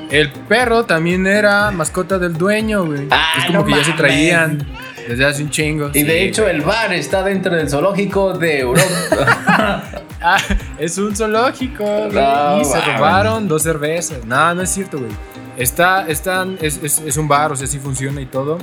[0.10, 3.08] El perro también era mascota del dueño, güey.
[3.12, 3.98] Ah, es como no que ya se mames.
[3.98, 4.67] traían
[5.10, 5.89] desde hace un chingo.
[5.94, 6.56] Y de Sí, hecho, güey.
[6.56, 9.84] el bar está dentro del zoológico de Europa.
[10.24, 10.38] Ah,
[10.78, 12.12] es un zoológico, güey.
[12.12, 12.96] No, y se mames.
[12.98, 14.24] robaron dos cervezas.
[14.24, 15.12] No, no es cierto, güey.
[15.58, 18.58] Está, están, es, es, es un bar, o sea, sí funciona y todo.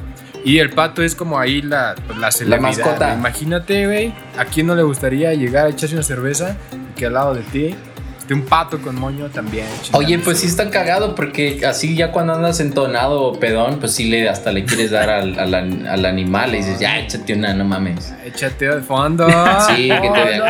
[0.45, 2.63] Y el pato es como ahí la, pues, la celebridad.
[2.63, 3.07] mascota.
[3.07, 3.19] güey.
[3.19, 7.15] Imagínate, güey, a quién no le gustaría llegar a echarse una cerveza y que al
[7.15, 7.75] lado de ti
[8.35, 9.67] un pato con moño también.
[9.93, 14.09] Oye, pues sí está cagado porque así ya cuando andas entonado o pedón, pues sí
[14.11, 17.55] le hasta le quieres dar al, al, an- al animal y dices, ya échate una,
[17.55, 18.13] no mames.
[18.25, 19.27] Échate al fondo.
[19.69, 20.41] Sí, que te dé.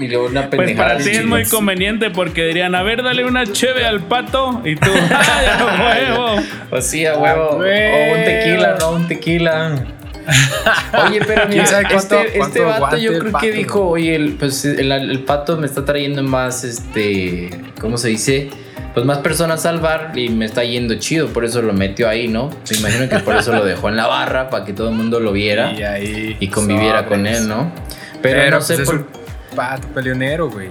[0.00, 3.44] Y luego una Pues para ti es muy conveniente porque dirían, a ver, dale una
[3.46, 6.36] cheve al pato y tú, ¡ay, a huevo!
[6.70, 7.48] Pues sí, a huevo.
[7.50, 9.74] O un tequila, no, un tequila.
[11.06, 13.88] Oye, pero mira, ¿Quién sabe cuánto- este, cuánto este vato yo creo pato, que dijo,
[13.88, 18.50] oye, el, pues el, el pato me está trayendo más, este, ¿cómo se dice?
[18.94, 22.28] Pues más personas al bar y me está yendo chido, por eso lo metió ahí,
[22.28, 22.50] ¿no?
[22.70, 25.20] Me imagino que por eso lo dejó en la barra, para que todo el mundo
[25.20, 26.36] lo viera Y ahí.
[26.40, 27.70] y conviviera con él, ¿no?
[28.22, 29.06] Pero, no sé pues, es por...
[29.54, 30.68] pato peleonero, güey.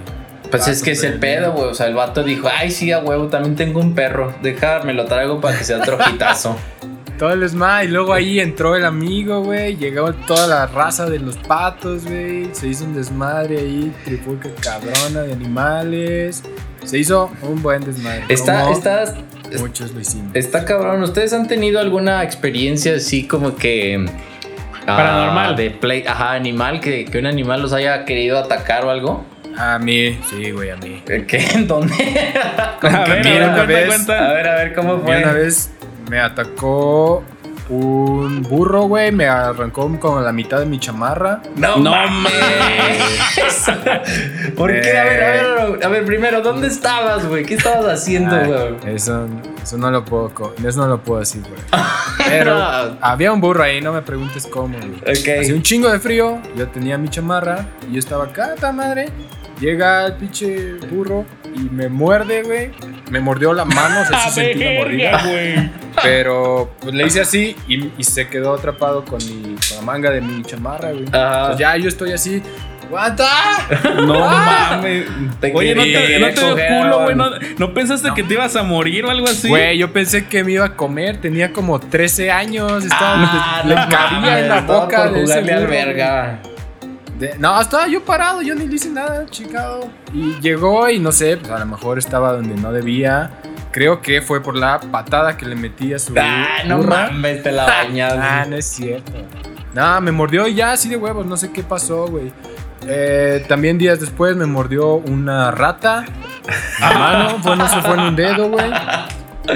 [0.50, 1.68] Pues es que es el pedo, güey.
[1.70, 4.34] O sea, el vato dijo, ay, sí, a huevo, también tengo un perro.
[4.42, 6.56] Déjame lo traigo para que sea otro hitazo.
[7.18, 7.86] Todo el desmadre.
[7.86, 9.76] Y luego ahí entró el amigo, güey.
[9.76, 12.48] Llegó toda la raza de los patos, güey.
[12.52, 13.92] Se hizo un desmadre ahí.
[14.04, 16.42] Tripulca cabrona de animales.
[16.84, 18.24] Se hizo un buen desmadre.
[18.28, 19.14] Está, está,
[19.58, 20.30] Muchos lo hicimos.
[20.34, 21.02] está cabrón.
[21.02, 24.06] ¿Ustedes han tenido alguna experiencia así como que...
[24.86, 25.56] ah, Paranormal.
[25.56, 29.24] de play, ajá, animal, que, que un animal los haya querido atacar o algo.
[29.56, 31.02] A mí, sí, güey, a mí.
[31.26, 31.38] ¿Qué?
[31.54, 31.92] ¿En dónde?
[32.80, 34.30] A ver, a ver, vez- cuenta.
[34.30, 35.16] A ver, a ver, ¿cómo A fue?
[35.22, 35.70] una vez
[36.08, 37.22] me atacó
[37.68, 39.12] un burro, güey.
[39.12, 41.42] Me arrancó como la mitad de mi chamarra.
[41.56, 42.32] No, No mames.
[44.56, 44.98] ¿Por qué?
[44.98, 45.32] A ver, a
[45.66, 47.44] ver, a ver, primero, ¿dónde estabas, güey?
[47.44, 48.94] ¿Qué estabas haciendo, Ah, güey?
[48.94, 49.26] eso,
[49.62, 51.60] eso no lo puedo, co- eso no lo puedo decir, güey.
[52.26, 52.54] Pero
[53.00, 54.98] había un burro ahí, no me preguntes cómo, güey.
[55.00, 55.40] Ok.
[55.42, 59.08] Hacía un chingo de frío, yo tenía mi chamarra y yo estaba acá, ta madre.
[59.60, 62.70] Llega el pinche burro y me muerde, güey.
[63.10, 65.22] Me mordió la mano, o sea, sí sentí la mordida.
[65.24, 65.70] güey.
[66.02, 70.10] Pero pues le hice así y, y se quedó atrapado con, mi, con la manga
[70.10, 71.06] de mi chamarra, güey.
[71.12, 71.46] Ajá.
[71.48, 72.40] Pues ya yo estoy así.
[72.86, 73.28] ¡Aguanta!
[74.06, 74.70] No Ah.
[74.76, 75.06] mames.
[75.40, 77.16] Te Oye, ¿no te, no te dio culo, güey?
[77.16, 79.48] ¿No, no pensaste que te ibas a morir o algo así?
[79.48, 81.20] Güey, yo pensé que me iba a comer.
[81.20, 82.84] Tenía como 13 años.
[82.84, 86.38] Estaba, Ah, le no cabía mames, en la boca por de jugarle al verga.
[87.18, 89.88] De- no, estaba yo parado, yo ni le hice nada, chicado.
[90.12, 93.30] Y llegó y no sé, pues a lo mejor estaba donde no debía.
[93.72, 96.14] Creo que fue por la patada que le metí a su.
[96.18, 97.10] Ah, no burra.
[97.10, 98.48] mames, te la Ah, bañas.
[98.48, 99.12] no es cierto.
[99.74, 102.32] No, me mordió y ya así de huevos, no sé qué pasó, güey.
[102.86, 106.04] Eh, también días después me mordió una rata.
[106.80, 108.70] A mano, fue, no se fue en un dedo, güey.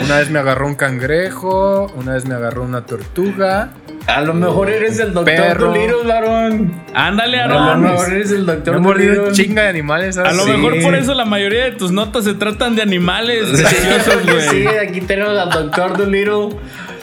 [0.04, 3.70] Una vez me agarró un cangrejo, una vez me agarró una tortuga.
[4.06, 5.58] A lo mejor eres el doctor.
[5.58, 6.72] Dolittle, varón.
[6.94, 7.82] Ándale, A lo Aaron.
[7.82, 9.44] mejor eres el doctor he mordido Dolittle.
[9.44, 10.18] chinga de animales.
[10.18, 14.22] A lo mejor por eso la mayoría de tus notas se tratan de animales preciosos,
[14.24, 14.48] güey.
[14.48, 16.48] Sí, aquí tenemos al doctor Dolittle.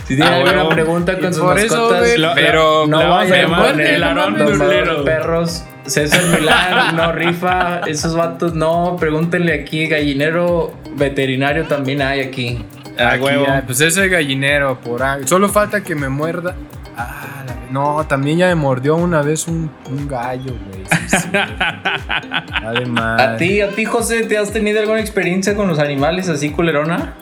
[0.08, 3.40] Si tiene Ah, alguna pregunta con sus por mascotas, güey, Lo- pero no vamos a
[3.40, 5.64] el Aarón de perros.
[5.86, 7.80] César Milán no rifa.
[7.88, 8.98] Esos vatos no.
[9.00, 12.64] Pregúntenle aquí, gallinero veterinario también hay aquí.
[12.98, 13.46] A Aquí, huevo.
[13.48, 15.22] ah, pues ese gallinero, por ahí.
[15.26, 16.56] Solo falta que me muerda.
[17.02, 20.84] Ah, la- no, también ya me mordió una vez un, un gallo, güey.
[21.10, 21.28] Sí, sí.
[22.66, 23.22] Además.
[23.22, 27.14] ¿A ti, a ti, José, te has tenido alguna experiencia con los animales así culerona?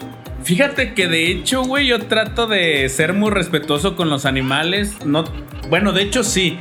[0.48, 5.06] Fíjate que de hecho, güey, yo trato de ser muy respetuoso con los animales.
[5.06, 5.26] No,
[5.70, 6.58] bueno, de hecho sí.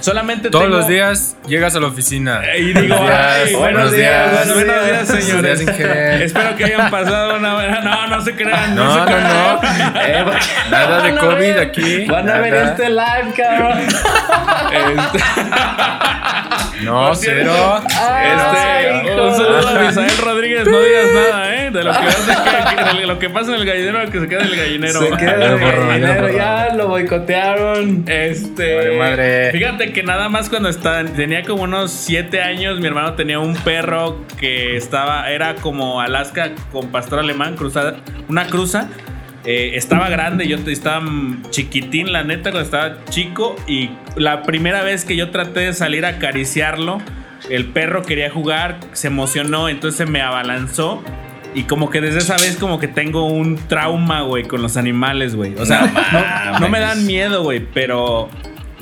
[0.00, 2.40] Solamente Todos tengo- los días llegas a la oficina.
[2.58, 5.60] Y digo, Buenos días, ay, buenos días, buenos días, señores.
[5.60, 6.20] Días.
[6.22, 7.80] Espero que hayan pasado una buena.
[7.82, 8.74] No, no se crean.
[8.74, 9.28] No, se no, crean.
[9.28, 9.60] no.
[10.00, 10.24] Eh,
[10.70, 12.70] Nada de a COVID ver- aquí, Van a ver nada.
[12.70, 13.78] este live, cabrón.
[14.72, 15.18] Este,
[16.84, 17.82] No, cero.
[18.00, 19.24] Ay, este, hijo.
[19.26, 20.66] un saludo a Misael Rodríguez.
[20.66, 21.70] No digas nada, ¿eh?
[21.70, 22.32] De lo que, hace
[22.92, 25.00] que- de lo que pasa en el gallinero, que se queda en el gallinero.
[25.00, 28.04] Se queda Ay, el gallinero, ya lo boicotearon.
[28.06, 28.74] Este.
[28.74, 29.52] Vale, madre.
[29.52, 33.54] Fíjate que nada más cuando estaba, tenía como unos 7 años, mi hermano tenía un
[33.56, 37.96] perro que estaba, era como Alaska con pastor alemán, cruzada,
[38.28, 38.88] una cruza.
[39.44, 41.02] Eh, estaba grande, yo estaba
[41.50, 43.56] chiquitín, la neta, cuando estaba chico.
[43.66, 47.00] Y la primera vez que yo traté de salir a acariciarlo,
[47.48, 51.02] el perro quería jugar, se emocionó, entonces se me abalanzó.
[51.54, 55.34] Y como que desde esa vez como que tengo un trauma, güey, con los animales,
[55.34, 55.54] güey.
[55.56, 55.86] O sea,
[56.52, 58.28] no, no me dan miedo, güey, pero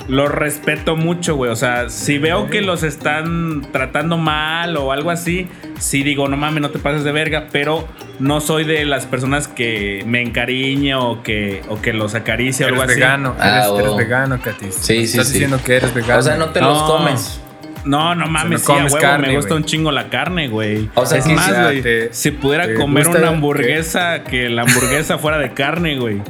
[0.07, 1.49] los respeto mucho, güey.
[1.51, 5.47] O sea, si veo que los están tratando mal o algo así,
[5.79, 7.87] sí digo, no mames, no te pases de verga, pero
[8.19, 12.69] no soy de las personas que me encariñe o que, o que los acaricie o
[12.69, 12.99] algo Eres así.
[13.01, 13.79] vegano, Ah, eres, oh.
[13.79, 14.75] eres vegano, Katis.
[14.75, 15.33] Sí, sí, Estás sí.
[15.33, 16.19] diciendo que eres vegano.
[16.19, 16.69] O sea, no te No.
[16.69, 17.41] los comes.
[17.87, 20.47] No, no mames, no sí, a comes huevo, carne, me gusta un chingo la carne,
[20.47, 20.89] güey.
[20.95, 25.17] O sea, es que más, güey, te- si pudiera comer una hamburguesa, que la hamburguesa
[25.17, 26.21] fuera de carne, güey.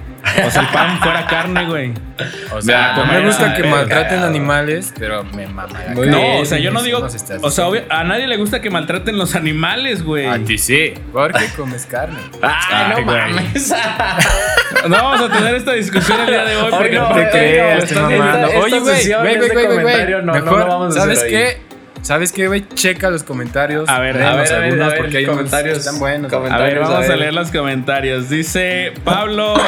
[0.46, 1.94] O sea, el pan fuera carne, güey.
[2.52, 4.28] O sea, Nah, no me gusta que maltraten cagado.
[4.28, 6.34] animales, pero me mama la Muy carne.
[6.36, 7.08] No, o sea, yo no digo.
[7.44, 10.26] O sea, obvio, a nadie le gusta que maltraten los animales, güey.
[10.26, 12.18] A ti sí, porque comes carne.
[12.42, 13.18] Ay, no Ay, güey.
[13.34, 13.74] mames.
[14.84, 16.72] No vamos a tener esta discusión el día de hoy.
[16.72, 20.08] Porque no, No te Oye, creas, esta- esta Oye, güey, sesión güey, güey, güey, güey.
[20.12, 21.58] no, no Mejor, lo vamos a ¿sabes qué?
[22.02, 22.66] ¿Sabes qué, güey?
[22.74, 23.90] Checa los comentarios.
[23.90, 25.78] A ver, a ver, a ver, algunos a ver, porque hay comentarios.
[25.80, 26.32] están buenos.
[26.32, 28.30] A ver, vamos a leer los comentarios.
[28.30, 29.56] Dice Pablo.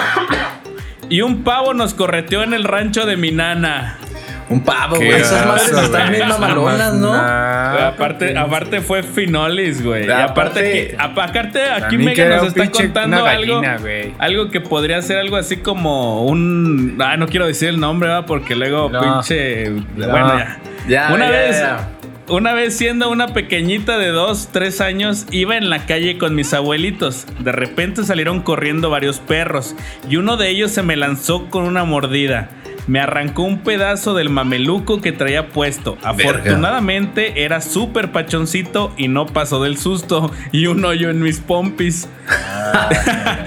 [1.11, 3.97] Y un pavo nos correteó en el rancho de mi nana.
[4.49, 5.09] Un pavo, güey.
[5.11, 7.11] Esas madres están bien mamalonas, ¿no?
[7.13, 10.07] Nah, aparte, aparte fue Finolis, güey.
[10.07, 13.61] Y Aparte- aparte, aquí era nos está contando algo.
[14.17, 16.97] Algo que podría ser algo así como un.
[16.99, 18.25] Ah, no quiero decir el nombre, ¿verdad?
[18.25, 19.01] Porque luego No.
[19.01, 19.69] pinche.
[19.69, 20.09] No.
[20.09, 20.59] Bueno, ya.
[20.87, 21.59] Ya, una ya, vez.
[21.59, 21.89] ya.
[22.29, 26.53] Una vez siendo una pequeñita de 2, 3 años, iba en la calle con mis
[26.53, 27.25] abuelitos.
[27.39, 29.75] De repente salieron corriendo varios perros
[30.07, 32.49] y uno de ellos se me lanzó con una mordida.
[32.89, 35.95] Me arrancó un pedazo del mameluco que traía puesto.
[36.03, 42.09] Afortunadamente era súper pachoncito y no pasó del susto y un hoyo en mis pompis.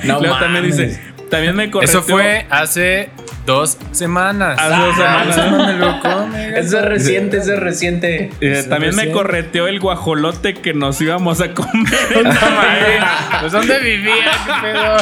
[0.04, 1.00] No Luego también dice,
[1.32, 1.70] también me.
[1.82, 3.08] Eso fue hace
[3.46, 4.56] dos semanas.
[4.60, 5.36] Hace dos Ah, semanas.
[5.36, 6.42] eso no me lo come.
[6.58, 8.24] Eso es reciente, eso es reciente.
[8.40, 11.92] Eh, Eso también me correteó el guajolote que nos íbamos a comer.
[13.40, 14.30] Pues ¿dónde vivía?
[14.46, 14.96] ¿Qué pedo?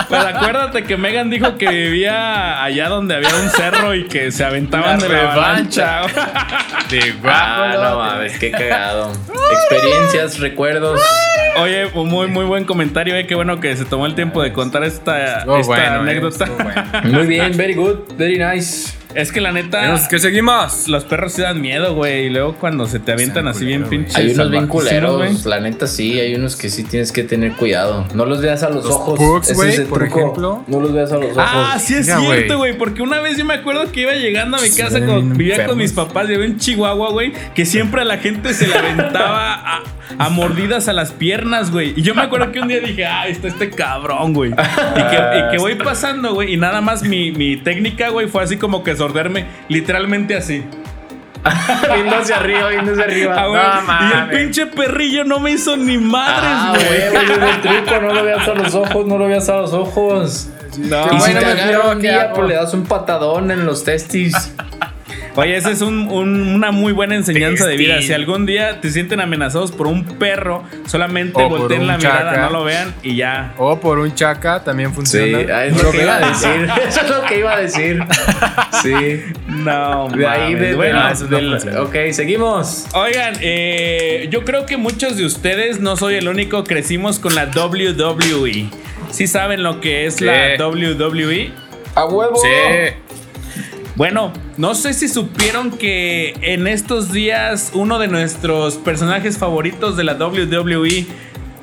[0.08, 4.44] Pues acuérdate que Megan dijo que vivía allá donde había un cerro y que se
[4.44, 6.00] aventaban La de la revancha.
[6.00, 6.86] avalancha.
[6.90, 7.96] De Ah, no guajolote.
[8.14, 9.12] mames, qué cagado.
[9.52, 11.00] Experiencias, recuerdos.
[11.58, 13.26] Oye, un muy muy buen comentario, eh.
[13.26, 15.44] Qué bueno que se tomó el tiempo de contar esta
[15.76, 16.46] bueno, anécdota.
[16.46, 17.18] bueno.
[17.18, 18.94] Muy bien, very good, very nice.
[19.14, 20.88] Es que la neta, Bueno, ¿Qué seguimos?
[20.88, 22.26] los perros sí dan miedo, güey.
[22.26, 24.14] Y luego cuando se te avientan así bien pinches.
[24.14, 28.06] Hay unos bien culeros, la neta sí, hay unos que sí tienes que tener cuidado.
[28.14, 29.18] No los veas a los, Los ojos.
[29.18, 30.18] pugs, güey, es por truco.
[30.20, 30.64] ejemplo.
[30.66, 31.38] No los veas a los ojos.
[31.38, 32.76] Ah, sí es Mira, cierto, güey.
[32.76, 35.92] Porque una vez yo me acuerdo que iba llegando a mi casa vivía con mis
[35.92, 39.82] papás, yo en Chihuahua, güey, que siempre a la gente se le aventaba a,
[40.18, 41.94] a mordidas a las piernas, güey.
[41.96, 44.50] Y yo me acuerdo que un día dije, ah, está este cabrón, güey.
[44.50, 44.54] Y
[45.10, 48.56] que, y que voy pasando, güey, y nada más mi, mi técnica, güey, fue así
[48.56, 50.64] como que sorderme literalmente así.
[51.94, 53.34] viendo hacia arriba, viendo hacia arriba.
[53.38, 53.82] Ah.
[53.86, 57.02] No y el pinche perrillo no me hizo ni madres, Ah, güey.
[57.02, 60.48] el truco, no lo veas a los ojos, no lo veas a los ojos.
[60.78, 63.64] No, y si bueno, te quiero, un ¿qué día, pues le das un patadón en
[63.64, 64.52] los testis.
[65.36, 68.00] Oye, esa es un- un- una muy buena enseñanza de vida.
[68.02, 72.50] Si algún día te sienten amenazados por un perro, solamente O volteen la mirada, no
[72.50, 73.52] lo vean y ya.
[73.58, 75.38] O por un chaca también Sí, funciona.
[75.54, 76.68] ah, es No lo que iba a decir.
[76.88, 78.04] Eso es lo que iba a decir.
[78.82, 79.22] Sí.
[79.48, 81.82] No, De ahí, de, bueno, no del- funciona.
[81.82, 82.86] ok, seguimos.
[82.94, 87.46] Oigan, eh, yo creo que muchos de ustedes, no soy el único, crecimos con la
[87.46, 88.68] WWE.
[89.10, 90.24] ¿Sí saben lo que es Sí.
[90.24, 91.52] la WWE?
[91.94, 92.36] A huevo.
[92.36, 92.92] Sí.
[93.96, 100.04] Bueno, no sé si supieron que en estos días uno de nuestros personajes favoritos de
[100.04, 101.06] la WWE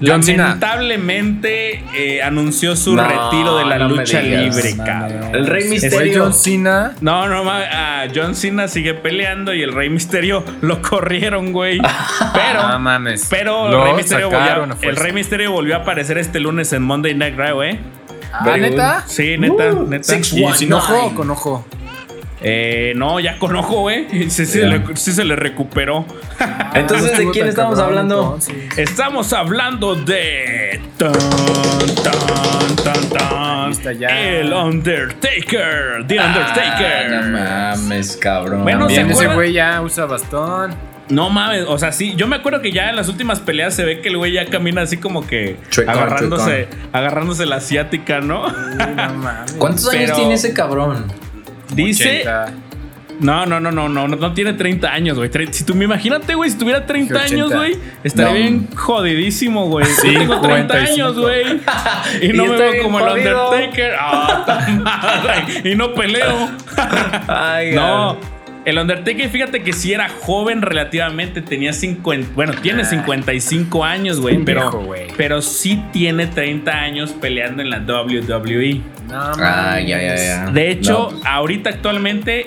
[0.02, 4.56] John lamentablemente eh, anunció su No, retiro de la no lucha digas.
[4.56, 5.20] libre, No, cabrón.
[5.32, 5.38] no.
[5.38, 6.24] El Rey Misterio.
[6.24, 6.94] John Cena.
[7.02, 11.80] No, no, ah, John Cena sigue peleando y el Rey Misterio lo corrieron, güey.
[12.34, 13.28] Pero, No mames.
[13.30, 14.96] pero el Rey, Misterio volvió, sacaron el.
[14.96, 17.80] Rey Misterio volvió a aparecer este lunes en Monday Night Raw, ¿eh?
[18.34, 19.04] Ah, ¿neta?
[19.06, 20.04] Sí, neta, Uh, neta.
[20.04, 21.66] six ¿Y sin ojo o con ojo?
[22.46, 24.08] Eh, no, ya con ojo, güey.
[24.30, 24.62] Sí, sí,
[24.96, 26.06] sí se le recuperó.
[26.74, 28.24] Entonces, ¿de quién estamos cabrón, hablando?
[28.24, 28.78] entonces.
[28.78, 30.82] Estamos hablando de.
[30.98, 33.66] Tan, tan, tan, tan.
[33.66, 34.08] Ahí está ya.
[34.08, 36.06] El Undertaker.
[36.08, 37.14] The Undertaker.
[37.14, 38.64] Ah, no mames, cabrón.
[38.64, 40.76] Bueno, ¿se ese güey ya usa bastón.
[41.10, 43.84] No mames, o sea, sí, yo me acuerdo que ya en las últimas peleas se
[43.84, 48.46] ve que el güey ya camina así como que Chuecón, agarrándose, agarrándose la asiática, ¿no?
[48.46, 48.52] Uy,
[48.96, 49.52] no mames.
[49.58, 51.06] ¿Cuántos años tiene ese cabrón?
[51.76, 52.54] Dice, 80.
[53.20, 55.30] no, no, no, no, no, no, tiene 30 años, güey.
[55.52, 57.58] Si tú me imagínate, güey, si tuviera 30 Dije años, 80.
[57.58, 58.38] güey, estaría No.
[58.38, 59.86] bien jodidísimo, güey.
[60.04, 60.94] Yo tengo 30 55.
[60.94, 61.62] años, güey.
[62.22, 63.50] Y Y no me veo como el jodido.
[63.52, 63.94] Undertaker.
[64.00, 65.72] Ah, ta madre.
[65.72, 66.50] y no peleo.
[67.28, 68.18] Ay, No,
[68.66, 74.38] el Undertaker, fíjate que si era joven relativamente, tenía 50, bueno, tiene 55 años, güey,
[74.46, 78.82] pero, viejo, pero sí tiene 30 años peleando en la WWE.
[79.08, 80.28] No Ah, ya, ya, mames.
[80.28, 80.46] ya.
[80.52, 81.22] De hecho, No.
[81.30, 82.46] ahorita actualmente,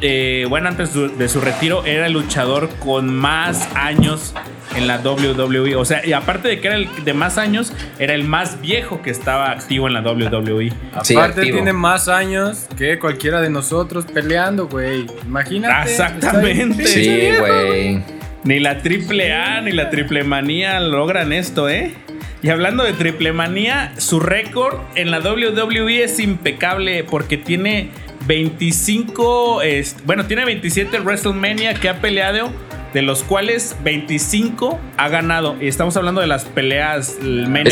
[0.00, 4.34] eh, bueno, antes de su- de su retiro, era el luchador con más años
[4.74, 5.76] en la WWE.
[5.76, 9.02] O sea, y aparte de que era el de más años, era el más viejo
[9.02, 10.72] que estaba activo en la WWE.
[11.02, 11.56] Sí, Aparte activo.
[11.58, 15.06] tiene más años que cualquiera de nosotros peleando, güey.
[15.26, 15.90] Imagínate.
[15.90, 16.86] Exactamente.
[16.86, 18.02] Sí, güey.
[18.44, 21.94] Ni la triple A ni la triple manía logran esto, ¿eh?
[22.42, 27.90] Y hablando de triple manía, su récord en la WWE es impecable porque tiene
[28.26, 32.50] 25, es- bueno, tiene 27 WrestleMania que ha peleado,
[32.92, 35.56] de los cuales 25 ha ganado.
[35.60, 37.16] Y estamos hablando de las peleas.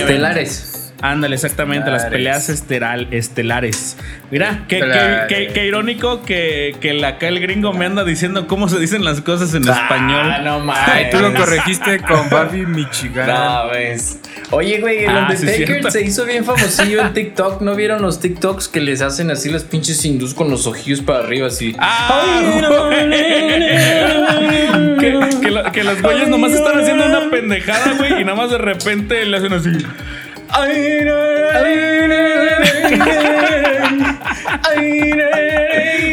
[0.01, 0.80] Estelares.
[1.03, 3.97] Ándale, exactamente, las peleas esteral, estelares.
[4.31, 8.47] Mira, qué, qué- qué- qué irónico que, que el- acá el gringo me anda diciendo
[8.47, 10.31] cómo se dicen las cosas en español.
[10.31, 11.11] Ah, no Ay, mames.
[11.11, 13.27] tú lo corregiste con Barbie Michigan.
[13.29, 14.19] No, ves.
[14.51, 17.63] Oye, güey, el Ah, Undertaker se hizo bien famosillo en TikTok.
[17.63, 21.21] ¿No vieron los TikToks que les hacen así los pinches hindús con los ojillos para
[21.21, 21.75] arriba así?
[21.79, 22.41] Ah,
[25.01, 28.59] que, que que los güeyes nomás están haciendo una pendejada, güey, y nada más de
[28.59, 29.71] repente le hacen así.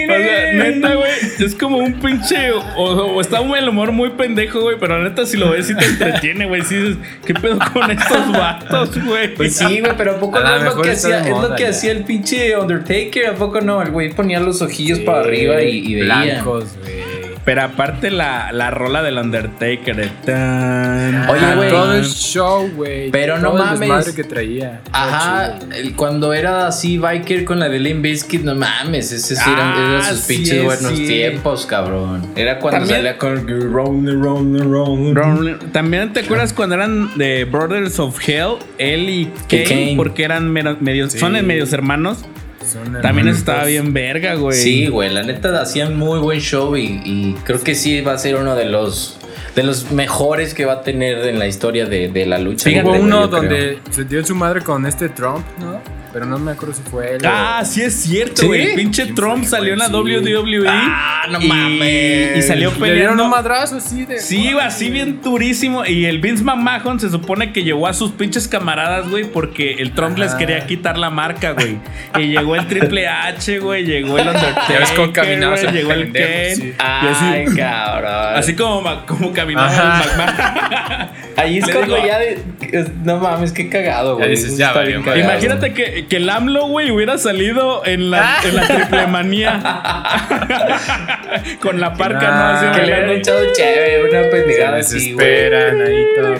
[0.09, 2.51] O sea, neta, güey, es como un pinche.
[2.51, 5.75] O, o está un el humor muy pendejo, güey, pero neta, si lo ves, sí
[5.75, 6.61] te entretiene, güey.
[6.63, 9.33] Sí dices, ¿qué pedo con estos vatos, güey?
[9.33, 11.15] Pues sí, güey, pero ¿a poco A no lo es lo que hacía?
[11.17, 11.69] de Es lo moda que ya.
[11.69, 13.27] hacía el pinche Undertaker.
[13.27, 13.81] ¿A poco no?
[13.81, 16.05] El güey ponía los ojillos para arriba y, y veía.
[16.05, 17.16] Blancos, güey.
[17.47, 21.29] Pero aparte la, la rola del Undertaker de tan.
[21.29, 21.69] Oye, Ah, güey.
[21.69, 23.09] Todo el show, güey.
[23.09, 23.79] Pero no mames.
[23.79, 24.81] desmadre que traía.
[24.91, 29.41] Ajá, el- cuando era así biker con la de Limp Bizkit, no mames, ese sí
[29.49, 31.07] eran, Ah, eran sus sí, pinches buenos sí.
[31.07, 32.27] tiempos, cabrón.
[32.35, 35.71] Era cuando También- salía con Round Round and Round.
[35.71, 39.93] También te acuerdas cuando eran de Brothers of Hell, él y Kane, Kane.
[39.95, 41.19] porque eran medios, Sí.
[41.19, 42.25] son medios hermanos.
[42.73, 42.95] También
[43.27, 43.37] hermanos.
[43.37, 44.57] estaba bien verga, güey.
[44.57, 48.17] Sí, güey, la neta hacían muy buen show y, y creo que sí va a
[48.17, 49.17] ser uno de los
[49.55, 52.69] de los mejores que va a tener en la historia de, de la lucha.
[52.69, 55.81] Hubo libre, uno donde se dio su madre con este Trump, ¿no?
[56.17, 57.23] Pero no me acuerdo si fue él.
[57.23, 58.47] o- Ah, sí es cierto, ¿Sí?
[58.47, 58.69] güey.
[58.69, 59.85] El pinche ¿Quién Trump salió en la?
[59.85, 59.91] Sí.
[59.93, 60.67] WWE.
[60.67, 62.37] Ah, no y- mames.
[62.37, 63.23] Y salió Le dieron peleando.
[63.25, 64.17] un madrazo así de.
[64.19, 65.85] Sí, güey, así bien durísimo.
[65.85, 69.91] Y el Vince McMahon se supone que llevó a sus pinches camaradas, güey, porque el
[69.91, 70.23] Trump Ajá.
[70.23, 71.77] les quería quitar la marca, güey.
[72.17, 75.71] Y llegó el Triple H, güey, llegó el Undertaker, Ya ves cómo caminaba güey, ese
[75.77, 76.55] llegó el pendejo, Kane.
[76.55, 76.73] sí.
[76.77, 78.35] Y así, Ay, cabrón.
[78.37, 80.03] así como, como caminaba Ajá.
[80.03, 81.09] el McMahon.
[81.37, 82.19] Ahí es cuando ya.
[82.19, 82.39] de-
[82.71, 84.29] es- no mames, qué cagado, güey.
[84.31, 85.19] dices, ya está valió cagado.
[85.21, 89.61] Imagínate que, que el AMLO, güey, hubiera salido en la, en la triple manía.
[91.61, 92.43] Con la parca, ¿no?
[92.57, 95.27] Así Ah, Que le han echado chévere, una Se pendejada así, güey.
[95.27, 96.39] desesperan ahí todos.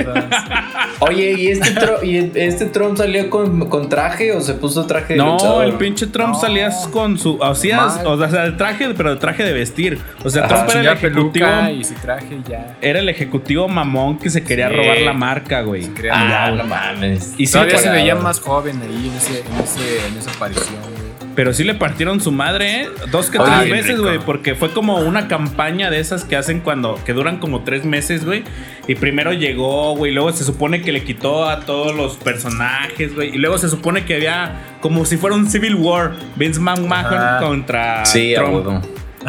[0.99, 5.13] Oye, ¿y este, Tro- ¿y este Trump salió con, con traje o se puso traje
[5.13, 5.65] de No, luchador?
[5.65, 6.39] el pinche Trump No.
[6.39, 7.41] salías con su.
[7.43, 9.99] Hacías, o sea, el traje, pero el traje de vestir.
[10.23, 10.65] O sea, Ajá.
[10.65, 11.45] Trump era el ejecutivo.
[11.47, 12.75] peluca y su traje y ya.
[12.81, 14.75] Era el ejecutivo mamón que se quería Sí.
[14.75, 15.84] robar la marca, güey.
[15.84, 17.33] Se crean Ah, no mames.
[17.38, 21.08] Y Todavía se veía más joven ahí en, ese, en, ese, en esa aparición, güey.
[21.35, 22.90] Pero sí le partieron su madre, ¿eh?
[23.12, 24.17] Dos que Oye, tres veces, güey.
[24.17, 27.00] Porque fue como una campaña de esas que hacen cuando.
[27.06, 28.44] que duran como tres meses, güey.
[28.88, 30.12] Y primero llegó, güey.
[30.12, 33.35] Luego se supone que le quitó a todos los personajes, güey.
[33.35, 36.13] Y luego se supone que había como si fuera un Civil War.
[36.38, 37.38] Vince McMahon Ajá.
[37.40, 38.83] contra Sí, Trump.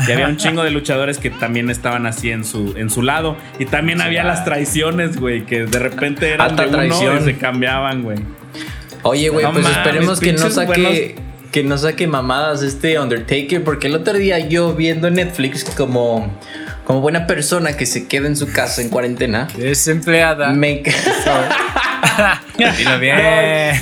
[0.06, 3.36] Y había un chingo de luchadores que también estaban así en su, en su lado.
[3.58, 7.18] Y también había las traiciones, güey, que de repente eran Alta de uno traición.
[7.18, 8.18] y se cambiaban, güey.
[9.02, 11.16] Oye, güey, No pues esperemos que no saque.
[11.52, 13.64] Que no saque mamadas este Undertaker.
[13.64, 16.32] Porque el otro día yo viendo Netflix como.
[16.84, 19.46] Como buena persona que se queda en su casa en cuarentena.
[19.58, 20.54] Desempleada.
[20.54, 20.82] Me,
[22.76, 23.16] Dilo bien.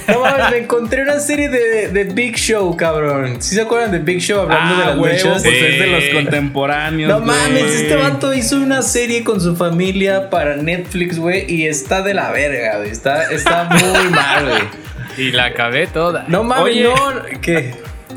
[0.09, 3.41] no mames, me encontré una serie de, de Big Show, cabrón.
[3.41, 5.43] ¿Sí se acuerdan de Big Show hablando de Ah, las huevo, luchas?
[5.43, 7.09] pues es de los contemporáneos.
[7.11, 7.37] No güey.
[7.39, 12.14] mames, este vato hizo una serie con su familia para Netflix, güey, y está de
[12.14, 12.91] la verga, güey.
[12.91, 14.62] Está, está muy mal, güey.
[15.18, 16.26] Y la acabé toda.
[16.28, 16.82] No mames, Oye.
[16.84, 16.95] no.
[17.41, 17.74] ¿Qué?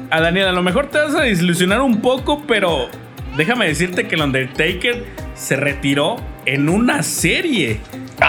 [0.09, 2.89] A Daniel, a lo mejor te vas a desilusionar un poco, pero
[3.37, 7.79] déjame decirte que el Undertaker se retiró en una serie.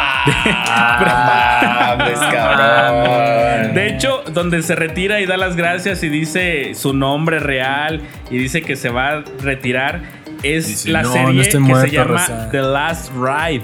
[0.73, 3.75] Ah, mames, cabrón.
[3.75, 8.39] De hecho, donde se retira y da las gracias y dice su nombre real y
[8.39, 10.01] dice que se va a retirar,
[10.43, 12.49] es Dice, la "No, serie no que muerto, se llama Rosa".
[12.51, 13.63] The Last Ride.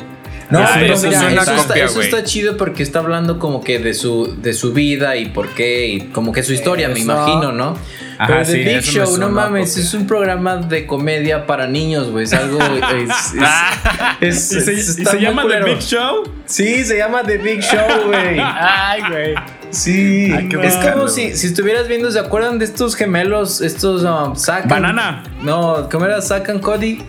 [0.49, 3.65] No, Ya, pero eso mira, es una eso, está, eso chido porque está hablando como
[3.65, 7.01] que de su, de su vida y por qué, y como que su historia, me
[7.01, 7.77] imagino, ¿no?
[8.19, 9.83] Ajá, Pero The sí, Big Show, no mames, copia.
[9.83, 12.25] es un programa de comedia para niños, güey.
[12.25, 12.59] Es algo.
[12.63, 13.41] Es, es,
[14.21, 15.65] ¿Y es- se, es- y está se muy llama The.
[15.65, 16.23] Big Show?
[16.47, 18.39] Sí, se llama The Big Show, güey.
[18.41, 19.35] Ay, güey.
[19.71, 23.61] Sí, que es como si, si estuvieras viendo, ¿se acuerdan de estos gemelos?
[23.61, 24.67] Estos um, Zack.
[24.69, 25.23] Banana.
[25.43, 27.03] No, ¿cómo era Zack and Cody?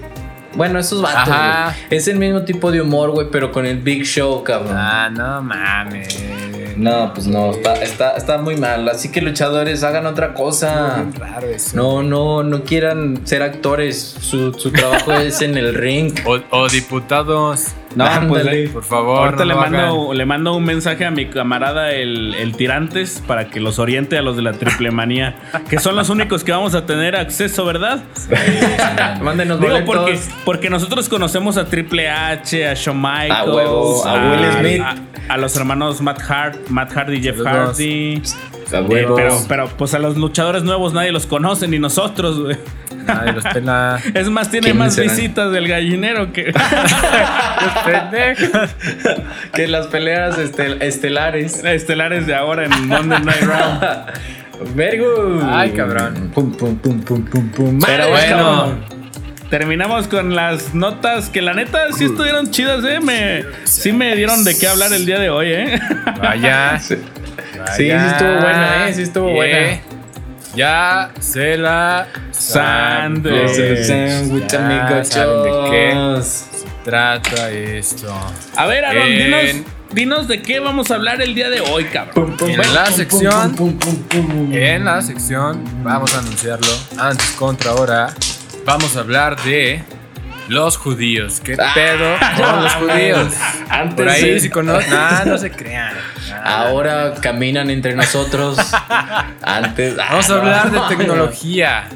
[0.57, 1.75] Bueno, esos vatos, Ajá.
[1.87, 1.97] güey.
[1.99, 4.75] Es el mismo tipo de humor, güey, pero con el Big Show, cabrón.
[4.75, 6.19] Ah, no mames.
[6.75, 8.87] No, pues no, está, está, está muy mal.
[8.89, 11.05] Así que luchadores, hagan otra cosa.
[11.17, 11.75] Raro eso.
[11.75, 14.15] No, no, no quieran ser actores.
[14.19, 16.13] Su, su trabajo es en el ring.
[16.25, 17.67] O, o diputados.
[17.95, 18.63] No, pues Ándale.
[18.65, 19.19] le- Por favor.
[19.25, 23.49] Ahorita no le, mando, le mando un mensaje a mi camarada el, el Tirantes para
[23.49, 25.35] que los oriente a los de la triple manía,
[25.69, 28.03] que son los únicos que vamos a tener acceso, ¿verdad?
[29.21, 29.95] Mándenos Digo, boletos.
[29.95, 34.81] porque, porque nosotros conocemos a Triple H, a Shawn Michaels, huevo, a Will Smith.
[34.81, 37.39] a, a los hermanos Matt, Hart, Matt Hardy y Jeff.
[37.43, 38.21] Hardy.
[38.71, 42.57] Eh, pero, pero pues a los luchadores nuevos nadie los conoce, ni nosotros, güey.
[43.07, 43.99] Nadie los pela.
[44.13, 45.15] Es más, tiene ¿Quiénes más serán?
[45.15, 46.51] visitas del gallinero que.
[47.61, 48.69] Los pendejos.
[49.53, 51.63] que las peleas estel- estelares.
[51.63, 53.79] estelares de ahora en Monday Night Raw.
[54.75, 55.41] Vergo.
[55.51, 56.31] Ay, cabrón.
[56.33, 57.79] Pum, pum, pum, pum, pum, pum.
[57.85, 58.85] Pero bueno, cabrón.
[59.49, 62.99] terminamos con las notas que la neta sí estuvieron chidas, ¿eh?
[62.99, 65.79] Me, sí me dieron de qué hablar el día de hoy, ¿eh?
[66.21, 66.79] Vaya.
[66.79, 66.95] Sí.
[67.75, 69.79] Sí, sí estuvo buena, eh, sí estuvo buena.
[70.57, 72.07] Ya se la.
[72.31, 73.57] Sándwich,
[74.49, 75.07] Ya amigos.
[75.09, 76.45] saben de qué se
[76.83, 78.11] trata esto.
[78.55, 79.17] A ver, Aaron, En-
[79.53, 82.13] dinos, dinos de qué vamos a hablar el día de hoy, cabrón.
[82.15, 84.53] Pum, pum, En pum, la pum, sección- pum, pum, pum, pum.
[84.53, 88.09] En la sección, vamos a anunciarlo antes contra ahora,
[88.65, 89.83] vamos a hablar de
[90.47, 91.41] los judíos.
[91.43, 93.33] ¿Qué Ah, pedo con los judíos?
[93.69, 94.39] Antes Por ahí sí.
[94.41, 94.89] si conocen.
[94.97, 95.93] Nah, no se crean.
[96.29, 96.67] Nah.
[96.67, 98.57] Ahora caminan entre nosotros.
[99.41, 99.95] Antes.
[99.95, 101.87] Vamos a ah, hablar de tecnología.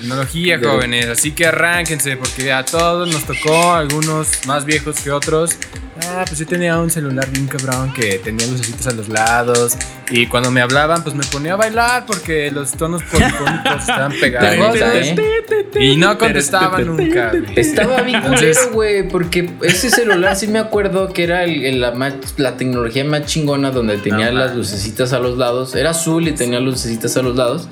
[0.00, 1.06] Tecnología, jóvenes.
[1.08, 5.50] Así que arránquense, porque a todos nos tocó, algunos más viejos que otros.
[6.08, 9.74] Ah, pues yo tenía un celular bien cabrón que tenía lucecitas a los lados.
[10.10, 14.76] Y cuando me hablaban, pues me ponía a bailar porque los tonos polifónicos estaban pegados.
[14.76, 15.14] ¿eh?
[15.78, 17.30] Y no contestaba nunca.
[17.30, 17.44] güey.
[17.56, 21.80] Estaba bien Entonces- culero, güey, porque ese celular sí me acuerdo que era el- el-
[21.80, 25.76] la, más- la tecnología más chingona donde tenía No las lucecitas a los lados.
[25.76, 27.68] Era azul y tenía lucecitas a los lados.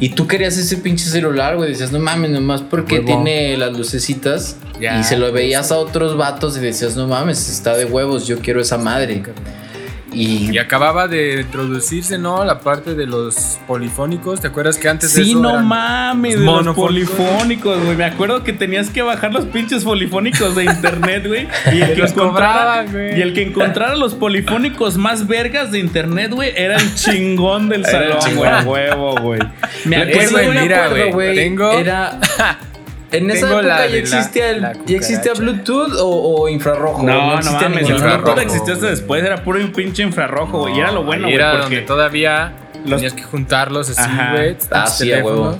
[0.00, 1.70] Y tú querías ese pinche celular, güey.
[1.70, 3.06] Decías, no mames, nomás porque Huevo.
[3.06, 4.56] tiene las lucecitas.
[4.80, 5.34] Ya, y se lo pues.
[5.34, 9.22] veías a otros vatos y decías, no mames, está de huevos, yo quiero esa madre.
[10.18, 12.44] Y, Y acababa de introducirse, ¿no?
[12.44, 14.40] La parte de los polifónicos.
[14.40, 17.96] ¿Te acuerdas que antes de Sí, eso no eran mames, los de los polifónicos, güey.
[17.96, 21.46] Me acuerdo que tenías que bajar los pinches polifónicos de internet, güey.
[21.72, 25.78] Y el Que los encontrara, cobraban, y el que encontrara los polifónicos más vergas de
[25.78, 29.40] internet, güey, era el chingón del salón, güey, a huevo, güey.
[29.84, 32.18] Me acuerdo, güey, mira, güey, tengo- Era.
[33.10, 35.32] En esa Tengo la época ya existía, el- la ya existía.
[35.32, 36.06] Bluetooth o,
[36.42, 37.02] o infrarrojo.
[37.02, 40.02] No, no, existía mames, ningún el Bluetooth infrarrojo, existió hasta después, era puro un pinche
[40.02, 40.76] infrarrojo, güey.
[40.76, 42.52] Y era lo bueno, güey, Era porque donde todavía
[42.84, 44.56] los- tenías que juntarlos así, güey.
[44.70, 45.58] Ah, sí, huevo.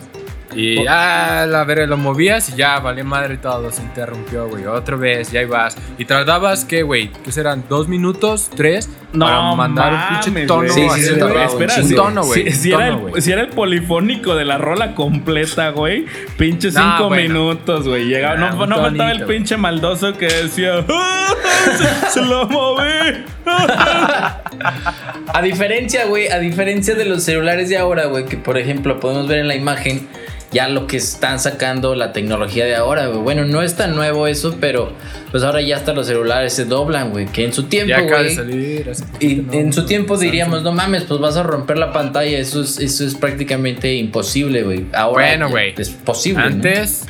[0.55, 4.64] Y ya, la verga, lo movías y ya, vale madre todo, se interrumpió, güey.
[4.64, 5.76] Otra vez, ya ibas.
[5.99, 7.11] Y tardabas, ¿qué, güey?
[7.24, 7.64] ¿Qué serán?
[7.68, 8.49] ¿Dos minutos?
[8.57, 8.88] ¿Tres?
[9.12, 10.61] No para mandar un pinche mames, tono.
[10.62, 10.70] güey.
[10.70, 12.51] Sí, sí, así, sí, un espera, Un tono, güey.
[12.53, 16.07] Si, era el, si era el polifónico de la rola completa, güey,
[16.38, 17.22] pinche cinco bueno.
[17.34, 18.07] minutos, güey.
[18.07, 21.34] Llegaba, Ah, no, un no faltaba el tonito, pinche maldoso que decía, "Ah,
[21.76, 23.24] se, se lo moví.
[25.34, 29.28] A diferencia, güey, a diferencia de los celulares de ahora, güey, que por ejemplo podemos
[29.28, 30.09] ver en la imagen
[30.51, 33.20] ya lo que están sacando la tecnología de ahora, güey.
[33.20, 34.92] Bueno, no es tan nuevo eso, pero
[35.30, 37.26] pues ahora ya hasta los celulares se doblan, güey.
[37.26, 38.90] Que en su tiempo, Ya acaba de salir.
[39.20, 42.38] Y en su tiempo diríamos, no mames, pues vas a romper la pantalla.
[42.38, 44.86] Eso es, eso es prácticamente imposible, güey.
[44.94, 45.74] Ahora Bueno, güey.
[45.76, 46.40] es posible.
[46.42, 46.46] ¿no?
[46.49, 47.05] Antes,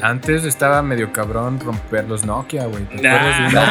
[0.00, 2.84] antes estaba medio cabrón romper los Nokia, güey.
[2.84, 3.16] ¿Te Nah.
[3.16, 3.66] acuerdas de uno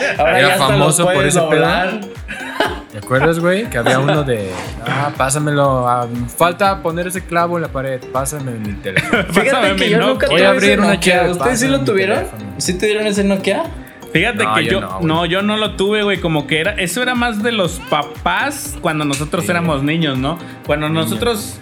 [0.00, 1.66] que Ahora era ya famoso por ese pedo?
[2.98, 3.68] ¿Te acuerdas, güey?
[3.68, 4.50] Que había uno de,
[4.86, 9.22] ah, pásamelo, ah, falta poner ese clavo en la pared, pásame mi teléfono.
[9.28, 10.12] Fíjate Pásame que mi yo Nokia.
[10.12, 11.22] nunca Voy tuve a abrir ese una Nokia.
[11.30, 12.16] ¿Ustedes sí pásame lo mi tuvieron?
[12.16, 12.44] teléfono.
[12.56, 13.64] ¿Sí tuvieron ese Nokia?
[14.14, 15.30] Fíjate No, que yo yo, no, no, güey.
[15.30, 19.04] yo no lo tuve, güey, como que era, eso era más de los papás cuando
[19.04, 19.50] nosotros Sí.
[19.50, 20.38] éramos niños, ¿no?
[20.64, 21.04] Cuando Niños.
[21.10, 21.58] nosotros,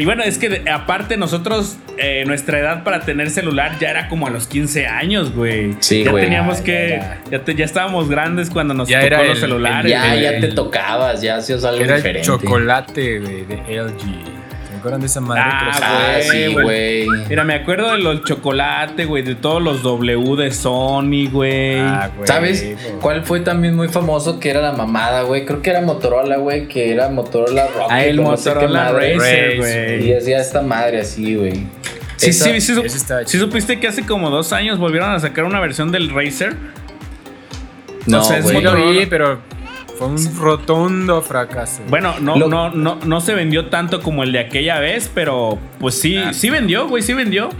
[0.00, 4.26] y bueno, es que aparte nosotros, eh, nuestra edad para tener celular ya era como
[4.26, 5.74] a los 15 años, güey.
[5.80, 6.24] Sí, ya güey.
[6.24, 9.40] teníamos Ya que, ya, te- ya estábamos grandes cuando nos Ya tocó era los el-
[9.40, 9.90] celulares.
[9.90, 12.26] Ya, ya te tocabas, ya hacías algo Era el diferente.
[12.26, 14.41] chocolate, de LG.
[14.82, 15.42] ¿Se acuerdan de esa madre?
[15.44, 17.06] Ah, los- Ah, güey, sí, güey.
[17.06, 17.20] güey.
[17.28, 21.78] Mira, me acuerdo de los chocolates, güey, de todos los W de Sony, güey.
[21.78, 22.76] Ah, güey, ¿Sabes güey.
[23.00, 24.40] cuál fue también muy famoso?
[24.40, 25.44] Que era la mamada, güey.
[25.46, 26.66] Creo que era Motorola, güey.
[26.66, 27.86] Que era Motorola Rocket.
[27.90, 29.14] ah, el no sé Motorola madre.
[29.16, 30.14] Racer, Racer, Y güey.
[30.16, 31.52] hacía esta madre así, güey.
[32.16, 32.74] Sí, sí, sí,
[33.26, 36.56] sí supiste que hace como dos años volvieron a sacar una versión del Racer.
[38.06, 38.56] No, o sea, es güey.
[38.56, 38.98] Sí lo Motorola.
[39.00, 39.38] vi, pero
[39.98, 41.82] fue un rotundo fracaso.
[41.88, 45.58] Bueno, no, Lo- no, no, no se vendió tanto como el de aquella vez, pero
[45.78, 46.32] pues sí, Ah.
[46.32, 47.50] sí vendió, güey, sí vendió.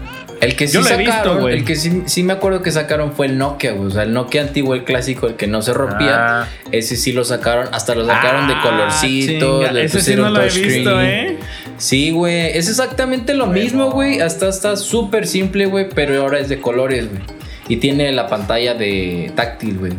[0.40, 1.58] El que sí Yo lo he visto, sacaron, güey.
[1.58, 3.86] el que sí, sí me acuerdo que sacaron fue el Nokia, güey.
[3.86, 6.40] O sea, el Nokia antiguo, el clásico, el que no se rompía.
[6.42, 6.48] Ah.
[6.72, 9.58] Ese sí lo sacaron, hasta lo sacaron de Ah, colorcito.
[9.60, 10.74] chinga, le Ese sí pusieron no lo he touchscreen.
[10.74, 11.38] visto, ¿eh?
[11.76, 12.56] Sí, güey.
[12.58, 14.20] Es exactamente lo mismo, güey.
[14.20, 15.88] Hasta está súper simple, güey.
[15.94, 17.22] Pero ahora es de colores, güey.
[17.68, 19.92] Y tiene la pantalla de táctil, güey.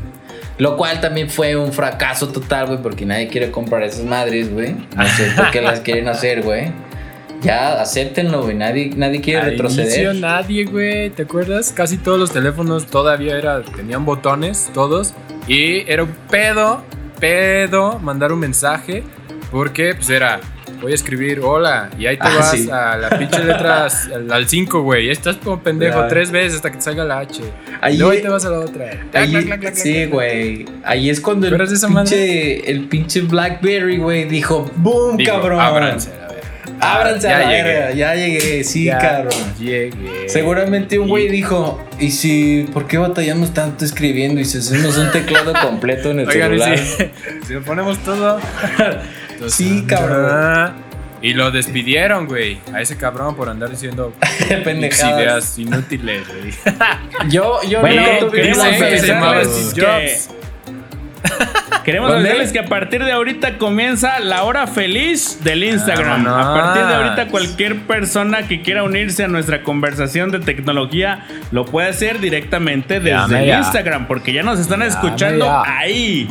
[0.58, 2.80] Lo cual también fue un fracaso total, güey.
[2.82, 4.76] Porque nadie quiere comprar esas madres, güey.
[4.96, 6.72] No sé por qué las quieren hacer, güey.
[7.42, 8.56] Ya, acéptenlo, güey.
[8.56, 9.86] Nadie, nadie quiere Al retroceder.
[9.88, 11.74] inicio nadie, güey, ¿te acuerdas?
[11.74, 15.14] Casi todos los teléfonos todavía era, tenían botones, todos.
[15.48, 16.84] Y era un pedo,
[17.20, 19.04] pedo, mandar un mensaje.
[19.52, 20.40] Porque, pues era,
[20.82, 21.90] voy a escribir hola.
[21.98, 22.70] Y ahí te Ah, vas sí.
[22.72, 23.88] a la pinche letra,
[24.32, 25.10] al 5, güey.
[25.10, 27.42] Estás como pendejo tres veces hasta que te salga la H.
[27.82, 28.86] Ahí- Luego ahí te vas a la otra.
[29.14, 30.66] Ahí- clac, clac, clac, sí, güey.
[30.84, 35.18] Ahí es cuando el ¿Pero es de esa pinche, el pinche Blackberry, güey, dijo, ¡boom,
[35.18, 35.60] Digo, cabrón!
[35.60, 36.44] ábranse, a ver.
[36.80, 37.64] Ábranse Ya a la llegué.
[37.64, 39.34] verga, ya llegué, sí, Ya cabrón.
[39.60, 40.28] Llegué.
[40.28, 45.12] Seguramente un güey dijo, ¿y si, por qué batallamos tanto escribiendo y si hacemos un
[45.12, 46.78] teclado completo en el Oigan, y celular?
[46.80, 47.04] si,
[47.48, 48.40] si lo ponemos todo.
[49.48, 50.28] Sí, cabrón.
[50.30, 50.74] Ah,
[51.22, 52.60] Y lo despidieron, güey.
[52.74, 54.14] A ese cabrón por andar diciendo
[54.50, 56.54] ideas inútiles, güey.
[57.30, 60.30] Yo, yo Bueno, tuve queremos una que se llamaba avisarles Steve que, Jobs.
[61.86, 62.30] queremos ¿Dónde?
[62.30, 66.26] avisarles que a partir de ahorita comienza la hora feliz del Instagram.
[66.26, 66.46] Vámonos.
[66.48, 71.64] A partir de ahorita cualquier persona que quiera unirse a nuestra conversación de tecnología lo
[71.66, 73.58] puede hacer directamente desde Llame el ya.
[73.60, 75.64] Instagram porque ya nos están Llame escuchando ya.
[75.78, 76.28] ahí.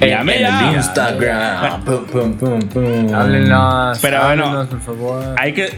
[0.00, 0.68] En, Llame en ya.
[0.70, 1.84] el Instagram.
[1.84, 3.14] Pum, pum, pum, pum.
[3.14, 3.98] Háblenos.
[4.00, 5.34] Pero bueno, háblenos, por favor.
[5.38, 5.70] Hay que,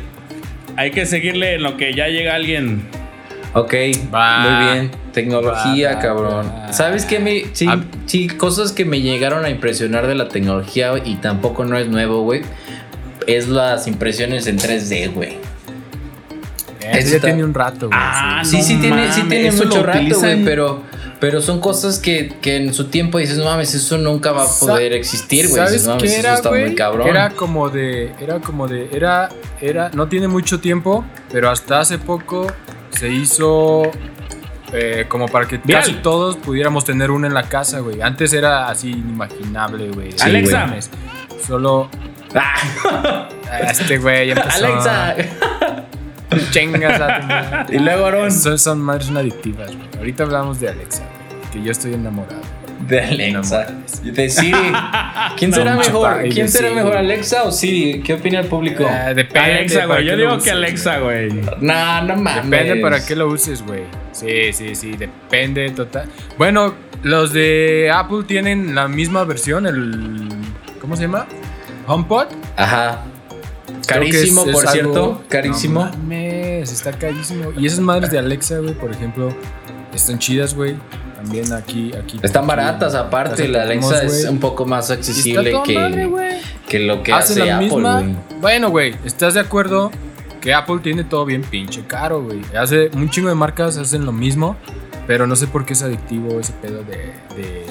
[0.77, 2.83] hay que seguirle en lo que ya llega alguien.
[3.53, 3.73] Ok,
[4.13, 4.39] Va.
[4.41, 4.91] muy bien.
[5.13, 6.47] Tecnología, cabrón.
[6.53, 6.73] va.
[6.73, 7.21] ¿Sabes qué?
[7.21, 7.81] Me, sí, Ah.
[8.07, 12.23] sí, cosas que me llegaron a impresionar de la tecnología y tampoco no es nuevo,
[12.23, 12.43] güey.
[13.27, 15.37] Es las impresiones en 3D, güey.
[16.81, 17.99] Eso ya está- tiene un rato, güey.
[18.03, 20.83] Ah, Sí, no sí tiene, sí mames, tiene mucho rato, güey, pero,
[21.27, 24.47] pero son cosas que, que en su tiempo dices, no mames, eso nunca va a
[24.47, 25.57] Sa- poder existir, güey.
[25.57, 26.67] ¿Sabes Dices, no mames, qué eso era, está güey?
[26.67, 27.09] muy cabrón.
[27.09, 31.03] Era como de, era como de, era, era, no tiene mucho tiempo,
[31.33, 32.47] pero hasta hace poco
[32.91, 33.91] se hizo
[34.75, 35.81] eh, como para que Viral.
[35.81, 38.03] casi todos pudiéramos tener una en la casa, güey.
[38.03, 40.13] Antes era así inimaginable, güey.
[40.13, 40.75] Sí, Alexa.
[41.47, 41.89] Solo
[42.35, 43.29] Ah,
[43.71, 44.67] este güey ya empezó.
[44.67, 45.17] Alexa.
[46.51, 47.77] Chingas a tu madre.
[47.77, 48.33] y luego Aaron.
[48.33, 49.89] Son, son madres son adictivas, güey.
[49.99, 51.03] Ahorita hablamos de Alexa.
[51.55, 52.41] Que yo estoy enamorado.
[52.89, 53.67] De Alexa.
[54.03, 54.53] De Siri.
[55.39, 56.23] ¿Quién No, será mejor?
[56.29, 56.81] ¿Quién será Siri.
[56.81, 58.03] mejor, Alexa o Siri?
[58.03, 58.85] ¿Qué opina el público?
[58.87, 59.39] Ah, depende.
[59.39, 60.05] Alexa, para güey.
[60.05, 61.33] Yo qué lo digo uses, que Alexa, güey.
[61.61, 62.51] No, no mames.
[62.51, 63.85] Depende para qué lo uses, güey.
[64.13, 66.09] Sí, sí, sí, depende total.
[66.37, 66.75] Bueno,
[67.05, 70.29] los de Apple tienen la misma versión, el
[70.81, 71.27] ¿cómo se llama?
[71.87, 72.27] HomePod.
[72.57, 73.03] Ajá.
[73.87, 75.23] Carísimo, es- es por algo- cierto.
[75.29, 75.85] Carísimo.
[75.85, 77.53] No mames, está carísimo.
[77.57, 79.29] Y esas madres de Alexa, güey, por ejemplo,
[79.95, 80.75] están chidas, güey.
[81.25, 82.21] También aquí, aquí.
[82.23, 83.49] Están baratas, aparte.
[83.49, 86.11] La Alexa es un poco más accesible que, madre,
[86.69, 88.17] que lo que Hace hace la Apple, güey.
[88.41, 89.91] Bueno, güey, ¿estás de acuerdo
[90.43, 92.43] que Apple tiene todo bien pinche caro, güey?
[92.59, 94.57] Hace un chingo de marcas hacen lo mismo,
[95.07, 97.65] pero no sé por qué es adictivo ese pedo de, de,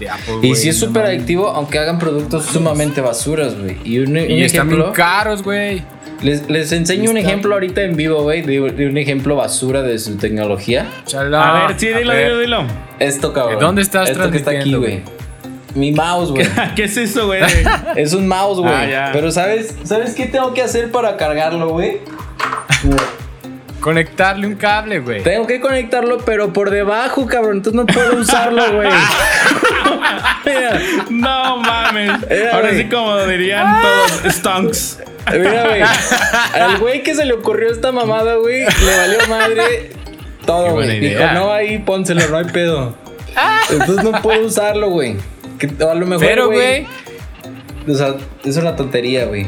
[0.00, 0.38] de Apple.
[0.42, 3.76] Y sí es no súper adictivo, aunque hagan productos sumamente basuras, güey.
[3.84, 4.92] Y un, un Y están bien ejemplo.
[4.92, 5.82] caros, güey.
[6.22, 9.98] Les, les enseño un ejemplo ahorita en vivo, güey, de, de un ejemplo basura de
[9.98, 10.86] su tecnología.
[11.06, 11.64] Chala.
[11.64, 12.24] a ver, sí, dilo, ver.
[12.24, 12.64] dilo, dilo.
[12.98, 13.58] Esto, cabrón.
[13.58, 15.02] ¿De dónde estás Esto que está aquí, güey.
[15.74, 16.46] Mi mouse, güey.
[16.76, 17.42] ¿Qué es eso, güey?
[17.96, 18.92] es un mouse, güey.
[18.92, 19.10] Ah.
[19.12, 21.98] Pero ¿sabes, ¿sabes qué tengo que hacer para cargarlo, güey?
[23.80, 25.22] Conectarle un cable, güey.
[25.22, 27.58] Tengo que conectarlo, pero por debajo, cabrón.
[27.58, 28.88] Entonces no puedo usarlo, güey.
[30.44, 32.10] Mira, No mames.
[32.52, 32.82] Ahora güey.
[32.82, 34.98] sí, como dirían todos, stonks.
[35.32, 35.82] Mira, güey.
[36.54, 39.90] Al güey que se le ocurrió esta mamada, güey, le valió madre
[40.44, 41.00] todo, güey.
[41.00, 42.94] Dijo, no, ahí pónselo, no hay pedo.
[43.70, 45.16] Entonces no puedo usarlo, güey.
[45.58, 46.86] Que A lo mejor, Pero, güey,
[47.88, 48.14] O sea,
[48.44, 49.46] es una tontería, güey.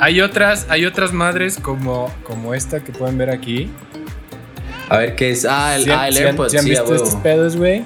[0.00, 3.70] Hay otras, hay otras madres como, como esta que pueden ver aquí.
[4.88, 5.44] A ver qué es.
[5.44, 6.50] Ah, el, ¿Sí han- ah, el sí han- AirPods.
[6.52, 7.22] sí han Sí, a visto estos huevo.
[7.22, 7.74] pedos, güey?
[7.80, 7.84] Ahí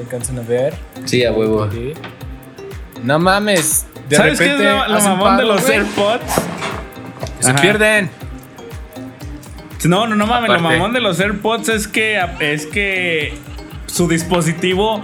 [0.00, 0.74] alcanzan a ver.
[1.04, 1.62] Sí, a huevo.
[1.64, 1.92] Aquí.
[3.02, 3.86] No mames.
[4.08, 6.22] De ¿Sabes qué es lo, mamón de los AirPods?
[7.40, 7.60] Se Ajá.
[7.60, 8.10] pierden.
[9.84, 10.50] No, no, no mames.
[10.50, 13.34] Lo mamón de los AirPods es que, es que
[13.86, 15.02] su dispositivo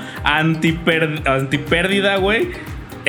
[1.25, 2.51] antipérdida, güey.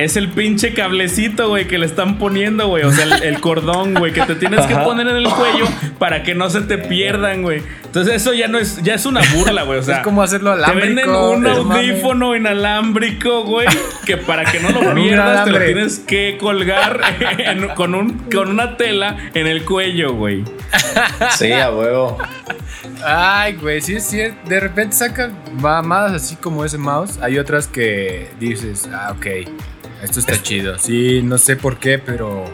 [0.00, 2.84] Es el pinche cablecito, güey, que le están poniendo, güey.
[2.84, 5.66] O sea, el, el cordón, güey, que te tienes que poner en el cuello
[5.98, 7.62] para que no se te pierdan, güey.
[7.84, 9.78] Entonces, eso ya no es, ya es una burla, güey.
[9.78, 10.86] O sea, es como hacerlo te alámbrico.
[10.86, 13.66] venden un audífono inalámbrico, güey,
[14.06, 17.00] que para que no lo pierdas te lo tienes que colgar
[17.38, 20.44] en- con, un, con una tela en el cuello, güey.
[21.36, 22.16] Sí, a huevo.
[23.04, 24.18] Ay, güey, sí, sí.
[24.46, 27.18] De repente sacan mamadas así como ese mouse.
[27.20, 29.26] Hay otras que dices, ah, ok,
[30.02, 30.78] esto está chido.
[30.78, 32.44] Sí, no sé por qué, pero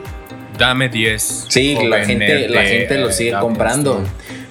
[0.59, 1.47] dame 10.
[1.49, 4.03] Sí, la gente, la gente lo sigue comprando.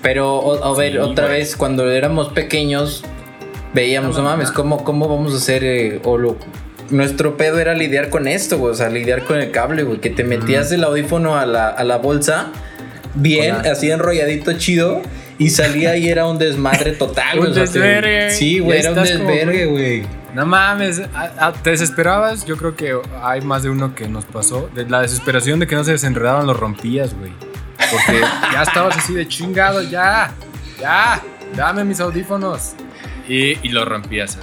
[0.02, 1.40] Pero, a ver, Sí, otra güey.
[1.40, 3.04] vez, cuando éramos pequeños,
[3.74, 4.52] veíamos, no, No, mames.
[4.52, 5.64] ¿cómo, ¿cómo vamos a hacer?
[5.64, 6.38] eh, o lo-
[6.92, 8.72] nuestro pedo era lidiar con esto, güey.
[8.72, 10.00] O sea, lidiar con el cable, güey.
[10.00, 12.52] Que te metías el audífono a la, a la bolsa,
[13.16, 13.72] bien, Hola.
[13.72, 15.02] así enrolladito chido.
[15.38, 17.52] Y salía y era un desmadre total, Un güey.
[17.52, 18.30] o sea, te- desvergue.
[18.32, 20.04] Sí, güey, era un desvergue, güey.
[20.36, 22.46] No mames, a- a- te desesperabas.
[22.46, 24.70] Yo creo que hay más de uno que nos pasó.
[24.74, 27.32] De la desesperación de que no se desenredaban, lo rompías, güey.
[27.90, 28.20] Porque
[28.52, 30.32] ya estabas así de chingado, ya,
[30.80, 31.22] ya,
[31.56, 32.74] dame mis audífonos.
[33.28, 34.38] Y, y lo rompías.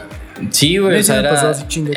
[0.48, 0.52] A.
[0.52, 1.32] Sí, güey, A o sea, era-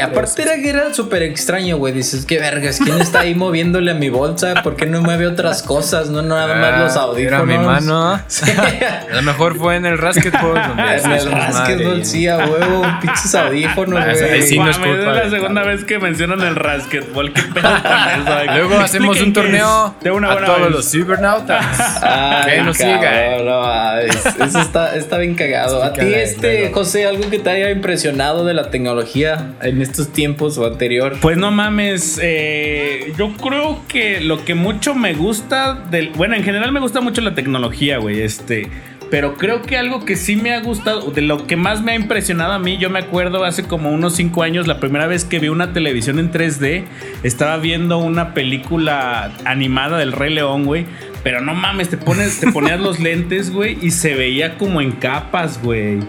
[0.05, 1.93] aparte era que era súper extraño, güey.
[1.93, 4.61] Dices, qué vergas, ¿quién está ahí moviéndole a mi bolsa?
[4.63, 6.09] ¿Por qué no mueve otras cosas?
[6.09, 7.25] No, nada más los Ah, audífonos.
[7.25, 8.19] Era mi mano.
[8.27, 8.45] Sí.
[9.11, 13.35] A lo mejor fue en el Rasketball donde En el básquetbol, sí, a huevo, pinches
[13.35, 14.31] audífonos, Ah, güey.
[14.31, 17.33] ahí sí no es culpa la segunda vez que mencionan el rasquetbol.
[17.33, 20.71] ¿Qué pedo con Luego hacemos un torneo de una a buena todos vez.
[20.71, 21.65] los cibernautas.
[22.03, 23.45] Ay, que nos sigan.
[23.45, 23.97] no.
[23.99, 25.83] Eso está, está bien cagado.
[25.83, 26.71] A ti, este.
[26.73, 31.17] José, algo que te haya impresionado de la tecnología en estos tiempos o anterior.
[31.21, 36.43] Pues no mames, eh, yo creo que lo que mucho me gusta del, bueno, en
[36.43, 38.69] general me gusta mucho la tecnología, güey, este,
[39.09, 41.95] pero creo que algo que sí me ha gustado, de lo que más me ha
[41.95, 45.39] impresionado a mí, yo me acuerdo hace como unos 5 años, la primera vez que
[45.39, 46.83] vi una televisión en 3D,
[47.23, 50.85] estaba viendo una película animada del Rey León, güey.
[51.23, 54.91] Pero no mames, te pones, te ponías los lentes, güey, y se veía como en
[54.91, 55.99] capas, güey.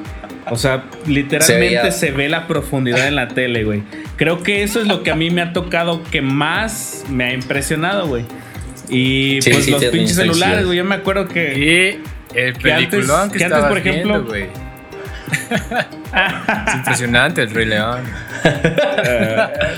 [0.49, 3.83] O sea, literalmente Se ve la profundidad en la tele, güey.
[4.17, 7.33] Creo que eso es lo que a mí me ha tocado que más me ha
[7.35, 8.25] impresionado, güey.
[8.89, 10.79] Y Sí, pues sí, los pinches celulares, güey.
[10.79, 11.59] Yo me acuerdo que.
[11.59, 14.66] Y el Que antes- peliculón que, que antes, por ejemplo- viendo, güey.
[15.27, 18.05] Es impresionante el Rey León.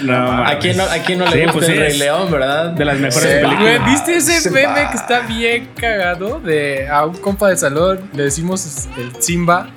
[0.03, 2.67] No, ¿A quién no, a quién no le Sí, gusta pues el Rey León, verdad?
[2.71, 3.39] de las mejores Sí.
[3.45, 3.85] películas.
[3.87, 4.91] ¿viste ese Se meme va.
[4.91, 6.41] que está bien cagado?
[6.41, 9.69] De a un compa de salón le decimos el Simba.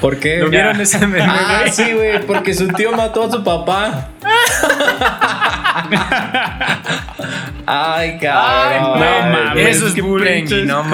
[0.00, 0.38] ¿Por qué?
[0.38, 1.72] ¿Lo vieron ese meme, Ah, güey?
[1.72, 4.08] sí, güey, porque su tío mató a su papá.
[7.66, 9.00] Ay, cabrón.
[9.00, 10.84] No mames, Eso es bullying no.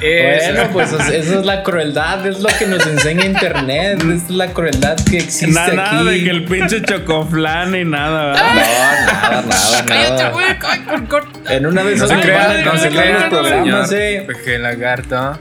[0.00, 0.48] Eso.
[0.52, 4.48] Bueno, pues es- esa es la crueldad, es lo que nos enseña internet, es la
[4.48, 6.24] crueldad que existe Nada, nada de aquí.
[6.24, 8.54] que el pinche chocoflan y nada, ¿verdad?
[8.54, 10.46] No, nada, nada, Cállate, güey.
[10.46, 14.24] ay, En una de No esas se nos crean, no se crean, los programas, eh.
[14.26, 15.38] Peje Lagarto.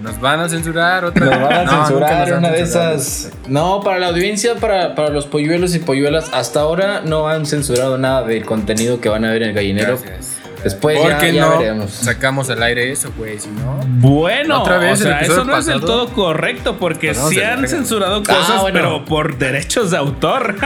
[0.00, 3.30] Nos van a censurar otra Nos van a No, censurar una de esas.
[3.48, 7.98] No, para la audiencia, para, para los polluelos y polluelas, hasta ahora no han censurado
[7.98, 9.98] nada del contenido que van a ver en el gallinero.
[9.98, 10.36] Gracias.
[10.62, 11.90] Después ¿Por ya, qué ya no veremos.
[11.92, 13.38] sacamos al aire eso, güey?
[13.38, 17.30] Si no, Bueno, Otra vez o sea, eso no es del todo correcto porque Pasamos
[17.30, 18.74] sí de han censurado Ah, cosas, bueno.
[18.76, 20.56] pero por derechos de autor.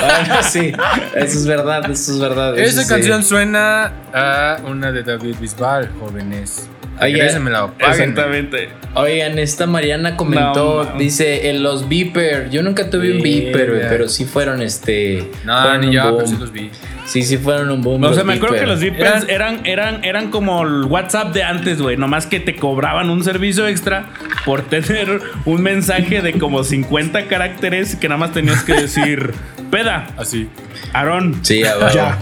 [0.00, 0.72] Bueno, sí,
[1.16, 2.56] eso es verdad, eso es verdad.
[2.58, 2.88] eso esa sí.
[2.88, 6.68] canción suena a una de David Bisbal, jóvenes.
[7.00, 8.04] Oye, Regrésenmela o páguenme.
[8.04, 8.68] Exactamente.
[8.94, 12.50] Oigan, esta Mariana comentó, No, dice, en los beeper.
[12.50, 15.30] Yo nunca tuve un beeper, pero sí fueron este.
[15.44, 16.26] No, fueron ni yo, pero boom.
[16.26, 16.70] sí los vi.
[17.04, 18.02] Sí, sí fueron un boom.
[18.02, 21.42] O los sea, me acuerdo que los VIPs eran, eran, eran como el WhatsApp de
[21.42, 21.96] antes, güey.
[21.96, 24.06] Nomás que te cobraban un servicio extra
[24.44, 29.32] por tener un mensaje de como 50 caracteres que nada más tenías que decir,
[29.70, 30.48] peda, Así.
[30.92, 31.40] Aarón.
[31.42, 31.90] Sí, a huevo.
[31.92, 32.18] Ya.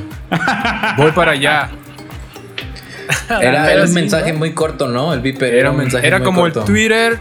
[0.96, 1.70] Voy para allá.
[3.40, 4.38] Era, era un sí, mensaje ¿no?
[4.38, 5.12] muy corto, ¿no?
[5.14, 6.60] El beeper Era, un mensaje era muy como corto.
[6.60, 7.18] el Twitter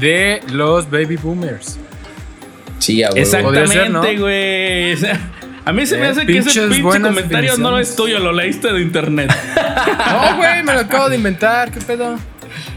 [0.00, 1.78] de los baby boomers.
[2.78, 3.42] Sí, a huevo.
[3.42, 4.96] Podría ser, Exactamente, güey.
[5.64, 8.32] A mí se me Eh, hace que ese pinche comentario no lo es tuyo, lo
[8.32, 9.30] leíste de internet.
[10.10, 11.70] No, güey, me lo acabo de inventar.
[11.70, 12.16] ¿Qué pedo?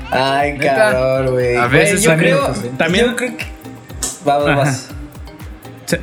[0.10, 1.56] Ay, cabrón, güey.
[1.56, 3.46] A veces yo también- creo, también- yo creo que...
[4.26, 4.90] Vas, vas.
[5.86, 6.02] ¿Se,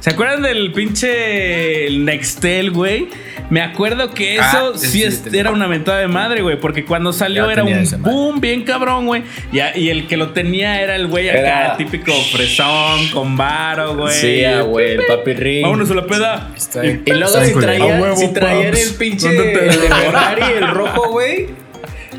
[0.00, 3.08] se acuerdan del pinche Nextel, güey?
[3.50, 6.60] Me acuerdo que eso Ah, sí, ese sí era una mentada de madre, güey.
[6.60, 9.22] Porque cuando salió Ya era un boom bien cabrón, güey.
[9.52, 14.14] Y, el que lo tenía era el güey acá, Era- típico fresón, con varo, güey.
[14.14, 15.62] Sí, ah, güey, el papi ring.
[15.62, 16.50] Vámonos a la peda.
[16.56, 19.88] Está Y, luego está si traían, huevo, si traían el pinche ¿Dónde te el de
[19.88, 19.96] veo?
[19.96, 21.46] Ferrari, el rojo, güey.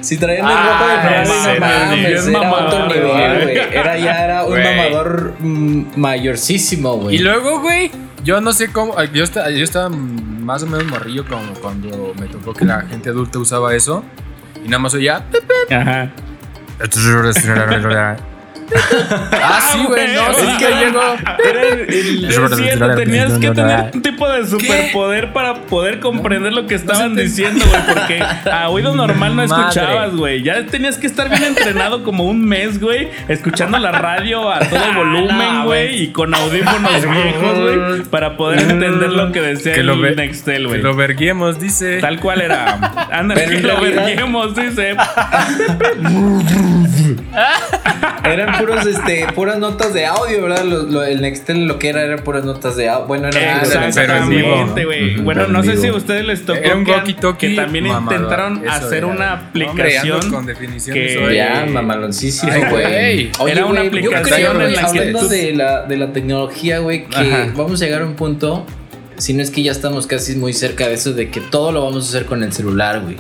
[0.02, 3.58] Si traían el Ah, rojo de Ferrari, ese no mames, era mamador, otro nivel, güey.
[3.78, 7.16] Era ya era un mamador mm, mayorcísimo, güey.
[7.18, 7.92] Y luego, güey,
[8.24, 8.96] yo no sé cómo.
[9.14, 9.90] Yo estaba, yo estaba
[10.50, 14.04] más o menos morrillo como cuando me tocó que la gente adulta usaba eso.
[14.66, 15.24] Y nada más oía.
[15.70, 16.10] Ajá.
[19.32, 21.02] Ah, sí, güey, no, Es que llegó.
[21.50, 26.54] Era el- el- es cierto, tenías que tener un tipo de superpoder para poder comprender
[26.54, 27.82] lo que estaban diciendo, güey.
[27.96, 30.44] Porque a oído normal no escuchabas, güey.
[30.44, 33.10] Ya tenías que estar bien entrenado como un mes, güey.
[33.28, 35.88] Escuchando la radio a todo volumen, No, güey.
[35.88, 36.04] güey.
[36.04, 38.02] Y con audífonos viejos, güey.
[38.10, 40.82] Para poder entender lo que decía Que lo, el Nextel, que güey.
[40.82, 42.00] lo verguemos, dice.
[42.00, 42.74] Tal cual era.
[43.12, 44.96] Anda, Pero que lo verguemos, dice.
[48.24, 50.64] Eran puros, este, puras notas de audio, ¿verdad?
[50.66, 53.08] Lo- lo- el Nextel lo que era eran puras notas de audio.
[53.08, 53.62] Bueno, era.
[53.62, 55.16] Exactamente, güey.
[55.18, 58.58] Bueno, no sé si a ustedes les tocó Era un que, que también mamador, intentaron
[58.64, 59.08] eso hacer era.
[59.08, 61.36] una aplicación ando con definiciones que-.
[61.36, 63.30] Ya, mamaloncísimo, güey.
[63.48, 66.80] Era una yo aplicación creo, en güey, la que hablando de la, de la tecnología,
[66.80, 67.52] güey, que Ajá.
[67.56, 68.66] vamos a llegar a un punto,
[69.18, 71.84] si no es que ya estamos casi muy cerca de eso, de que todo lo
[71.84, 73.18] vamos a hacer con el celular, güey.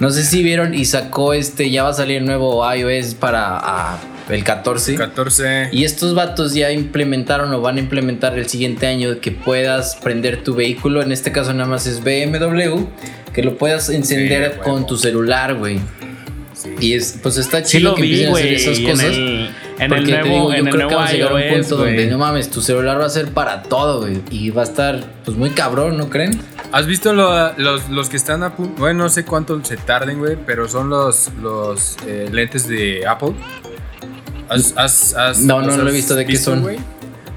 [0.00, 3.98] No sé si vieron y sacó este, ya va a salir el nuevo iOS para
[4.28, 4.94] el 14.
[4.94, 5.68] 14.
[5.72, 10.42] Y estos vatos ya implementaron o van a implementar el siguiente año que puedas prender
[10.44, 12.84] tu vehículo, en este caso nada más es BMW,
[13.32, 14.62] que lo puedas encender huevo.
[14.62, 15.78] con tu celular, güey.
[16.54, 16.70] Sí.
[16.80, 19.04] Y es, pues está Sí chido lo que vi, empiecen a hacer esas En cosas.
[19.06, 21.30] el, en porque el te nuevo, digo, yo en el creo que vamos a llegar
[21.30, 22.06] a un punto donde güey.
[22.10, 24.20] no mames, tu celular va a ser para todo, güey.
[24.30, 26.36] Y va a estar pues muy cabrón, ¿no creen?
[26.72, 28.74] ¿Has visto lo- los, los que están a punto?
[28.80, 33.34] Bueno, no sé cuánto se tarden, güey, pero son los, los eh, lentes de Apple.
[34.48, 36.62] ¿Has, has- has- No, no los lo he visto, ¿de qué son?
[36.62, 36.78] güey?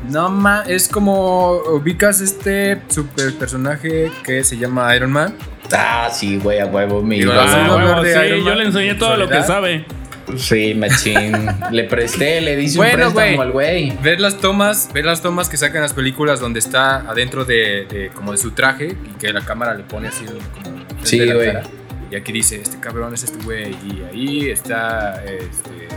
[0.10, 5.36] No, ma, es como ubicas este super personaje que se llama Iron Man.
[5.74, 7.18] Ah, sí, güey, a huevo, mi.
[7.20, 7.42] Digo, ídolo.
[7.42, 8.58] ¿has Ah, huevo, de sí, Iron yo Man?
[8.58, 9.86] le enseñé todo lo que sabe.
[10.38, 11.34] Sí, machín.
[11.72, 13.40] le presté, le di un Bueno, préstamo güey.
[13.40, 13.98] al güey.
[14.02, 18.10] Ver las tomas, ver las tomas que sacan las películas donde está adentro de, de-
[18.14, 21.54] como de su traje y que la cámara le pone así como Sí, güey.
[22.12, 25.88] Y aquí dice, este cabrón es este güey y ahí está este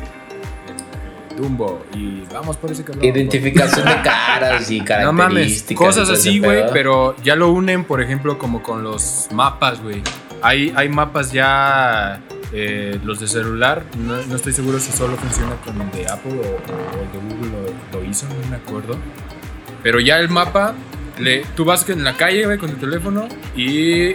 [1.37, 3.05] Dumbo y vamos por ese cabrón.
[3.05, 5.87] Identificación de caras y No mames, características.
[5.87, 10.03] cosas así, güey, pero ya lo unen, por ejemplo, como con los mapas, güey.
[10.43, 12.21] Hay, hay mapas ya,
[12.53, 16.33] eh, los de celular, no, no estoy seguro si solo funciona con el de Apple
[16.33, 17.51] o, o el de Google
[17.93, 18.97] lo, lo hizo, no me acuerdo.
[19.83, 20.75] Pero ya el mapa,
[21.19, 23.27] le, tú vas en la calle, güey, con tu teléfono
[23.57, 24.15] y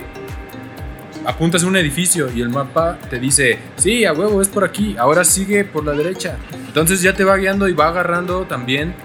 [1.30, 4.96] apuntas a un edificio y el mapa te dice, sí, a huevo, es por aquí,
[4.98, 6.38] ahora sigue por la derecha.
[6.68, 8.96] Entonces ya te va guiando y va agarrando también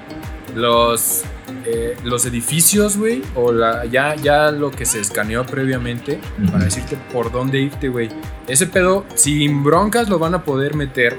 [0.55, 1.23] los,
[1.67, 6.19] eh, los edificios, güey, o la, ya, ya lo que se escaneó previamente
[6.51, 8.09] para decirte por dónde irte, güey.
[8.49, 11.19] Ese pedo, sin broncas, lo van a poder meter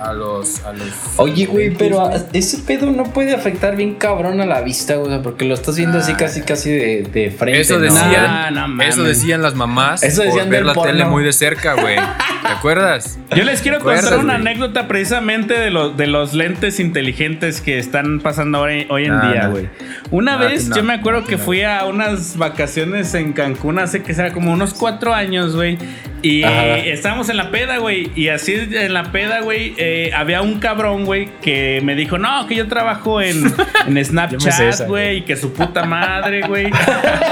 [0.00, 0.62] a los...
[0.64, 4.94] A los Oye, güey, pero ese pedo no puede afectar bien cabrón a la vista,
[4.96, 6.16] güey, o sea, porque lo estás viendo así Ah.
[6.18, 7.60] casi casi de, de frente.
[7.60, 10.92] Eso decían, No, eso decían las mamás Eso decían por ver la porno.
[10.92, 11.96] tele muy de cerca, güey.
[12.46, 13.18] ¿Te acuerdas?
[13.34, 14.46] Yo les quiero ¿Te acuerdas, contar una güey?
[14.46, 19.30] anécdota precisamente de, los de los lentes inteligentes que están pasando hoy, hoy en Ah,
[19.32, 19.50] día, no.
[19.52, 19.68] güey.
[20.10, 24.14] Una No, vez yo me acuerdo que fui a unas vacaciones en Cancún hace que
[24.14, 25.78] será como unos cuatro años, güey.
[26.22, 26.78] Y Ajá.
[26.78, 28.10] estábamos en la peda, güey.
[28.16, 32.46] Y así en la peda, güey, eh, había un cabrón, güey, que me dijo, no,
[32.46, 33.54] que yo trabajo en,
[34.04, 36.70] Snapchat, güey, y que su puta madre, güey.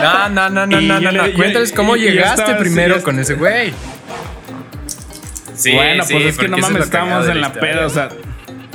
[0.03, 1.33] No, no, no, no, Y no, no, le- no.
[1.35, 3.73] Cuéntales cómo llegaste estaba primero con ese güey.
[5.65, 7.87] Sí, bueno, sí, pues es que no mames, es estábamos de en la historia, peda,
[7.87, 8.09] o sea.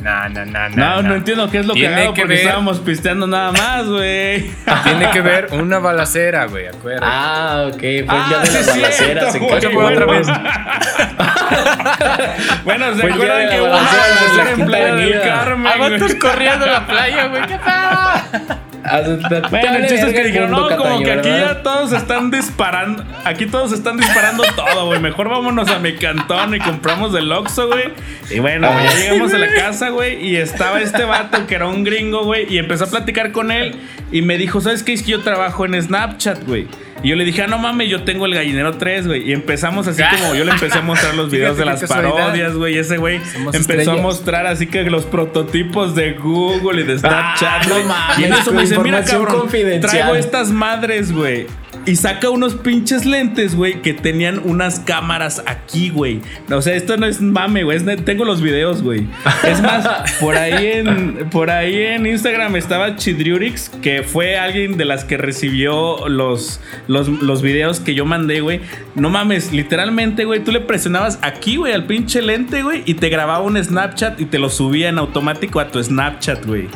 [0.02, 0.76] No, no, no, no.
[0.78, 1.82] No, no entiendo qué es lo que
[2.22, 4.50] porque ver- estábamos pisteando nada más, güey.
[4.84, 7.06] Tiene que ver una balacera, güey, acuérdate.
[7.06, 7.84] Ah, ok.
[7.84, 9.42] El Ah, de sí las es balaceras en
[9.76, 9.90] bueno.
[9.90, 10.28] otra vez.
[12.64, 15.22] bueno, ¿se día acuerdan de que hubo una balacera en Playa del.
[15.22, 15.80] Carmen?
[15.80, 18.58] Vatos corriendo en la playa, güey, qué pedo.
[18.84, 19.02] Ah,
[19.50, 21.56] Bueno, el chiste es que dijeron, no, como que aquí ¿verdad?
[21.56, 25.00] ya todos están disparando, aquí todos están disparando todo, güey.
[25.00, 27.86] Mejor vámonos a mi cantón y compramos del Oxxo, güey.
[28.32, 31.68] Y bueno, güey, ya llegamos a la casa, güey, y estaba este vato que era
[31.68, 33.76] un gringo, güey, y empezó a platicar con él
[34.12, 34.94] y me dijo, ¿sabes qué?
[34.94, 36.68] Es que yo trabajo en Snapchat, güey.
[37.04, 39.30] Y yo le dije, ah, no mames, yo tengo el gallinero 3, güey.
[39.30, 42.76] Y empezamos así como yo le empecé a mostrar los videos de las parodias, güey.
[42.76, 43.22] Y ese güey
[43.54, 48.20] empezó a mostrar así que los prototipos de Google y de Snapchat, Ah, no mames,
[48.20, 49.92] y en eso me dice, mira, cabrón, confidencial".
[49.92, 51.48] traigo estas madres, güey.
[51.86, 56.22] Y saca unos pinches lentes, güey, que tenían unas cámaras aquí, güey.
[56.52, 57.80] O sea, esto no es mame, güey.
[58.04, 59.08] Tengo los videos, güey.
[59.44, 59.88] Es más,
[60.20, 65.18] por ahí en, por ahí en Instagram estaba Chidriurix, que fue alguien de las que
[65.18, 68.62] recibió los, los, los videos que yo mandé, güey.
[68.96, 73.10] No mames, literalmente, güey, tú le presionabas aquí, güey, al pinche lente, güey, y te
[73.10, 76.68] grababa un Snapchat y te lo subía en automático a tu Snapchat, güey.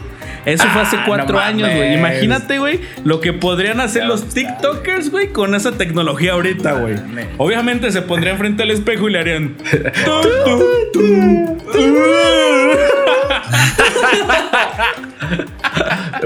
[0.45, 1.93] Eso fue hace Ah, cuatro no años, güey.
[1.95, 6.95] Imagínate, güey, lo que podrían hacer los TikTokers, güey, con esa tecnología ahorita, güey.
[7.37, 9.55] Obviamente se pondrían frente al espejo y le harían.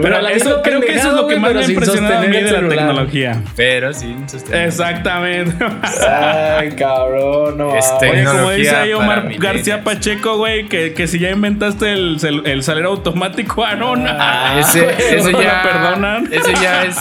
[0.01, 2.17] Pero eso, creo que eso es lo que pendejada, más me ha pero sin impresionado
[2.17, 2.77] a mí sostener de el la celular.
[2.77, 3.41] tecnología.
[3.55, 4.15] Pero sí.
[4.51, 5.65] Exactamente.
[6.07, 7.75] Ay, cabrón, no.
[7.75, 9.27] Este- Oye, como dice ahí Omar.
[9.39, 14.06] García Pacheco, güey, que, que si ya inventaste el, el salero automático, Aaron.
[14.07, 16.29] Ah, Ese, güey, ese no ya, perdonan.
[16.31, 16.97] Ese ya es,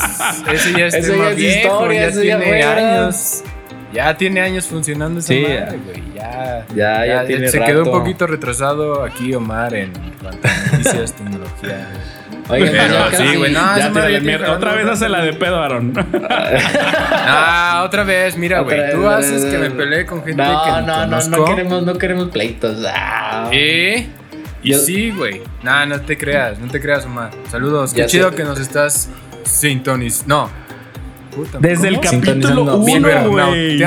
[0.52, 3.42] ese ya es Ese tema ya es viejo, historia, ya ese ya tiene años.
[3.92, 6.02] Ya tiene años funcionando esa Sí, madre, güey.
[6.14, 11.12] Ya, Ya, ya tiene Se quedó un poquito retrasado aquí Omar en cuanto a noticias,
[11.14, 11.88] tecnología.
[12.48, 14.52] Oigan, Pero ya sí, güey, no, Ya esa madre ya mierda.
[14.52, 15.92] Otra vez hace la de pedo, Aaron.
[17.28, 18.92] Ah, otra vez, mira, güey.
[18.92, 21.44] Tú haces que me pelee con gente No, que no, no, no conozco.
[21.46, 22.78] queremos, no queremos pleitos.
[22.88, 23.48] Ah.
[23.52, 24.06] ¿Eh?
[24.66, 25.42] Y Yo- sí, güey.
[25.62, 27.30] Nah, no te creas, no te creas, Omar.
[27.50, 27.92] Saludos.
[27.92, 28.36] Qué Ya chido sé.
[28.36, 29.08] que nos estás
[29.44, 30.34] sintonizando.
[30.44, 30.50] No.
[31.34, 32.84] Puta, Desde el capítulo Sintonizando.
[32.84, 33.78] Bien, 1, güey.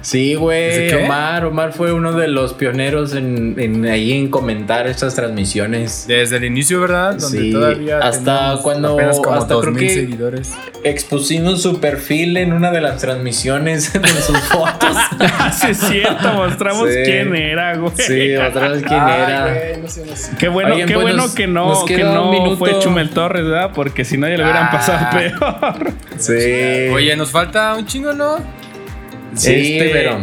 [0.00, 0.94] Sí, ¿Ese güey.
[1.04, 6.04] Omar, Omar fue uno de los pioneros en, en ahí en comentar estas transmisiones.
[6.06, 7.16] Desde el inicio, ¿verdad?
[7.16, 10.52] Donde Sí, todavía hasta cuando- apenas como hasta creo 2000 que- seguidores.
[10.84, 14.96] Expusimos su perfil en una de las transmisiones con sus fotos.
[15.20, 16.98] Ah, sí, es cierto, mostramos Sí.
[17.04, 17.92] quién era, güey.
[17.96, 19.42] sí, otra vez quién Ay, era.
[19.48, 20.38] güey, no.
[20.38, 23.70] Qué bueno, qué pues, bueno nos- que no, que no fue Chumel Torres, ¿verdad?
[23.74, 24.70] Porque si no ya le hubieran Ah.
[24.70, 25.92] pasado peor.
[26.18, 26.88] Sí.
[26.92, 28.36] Oye, nos falta un chingo, ¿no?
[29.34, 30.20] Sí, este- pero.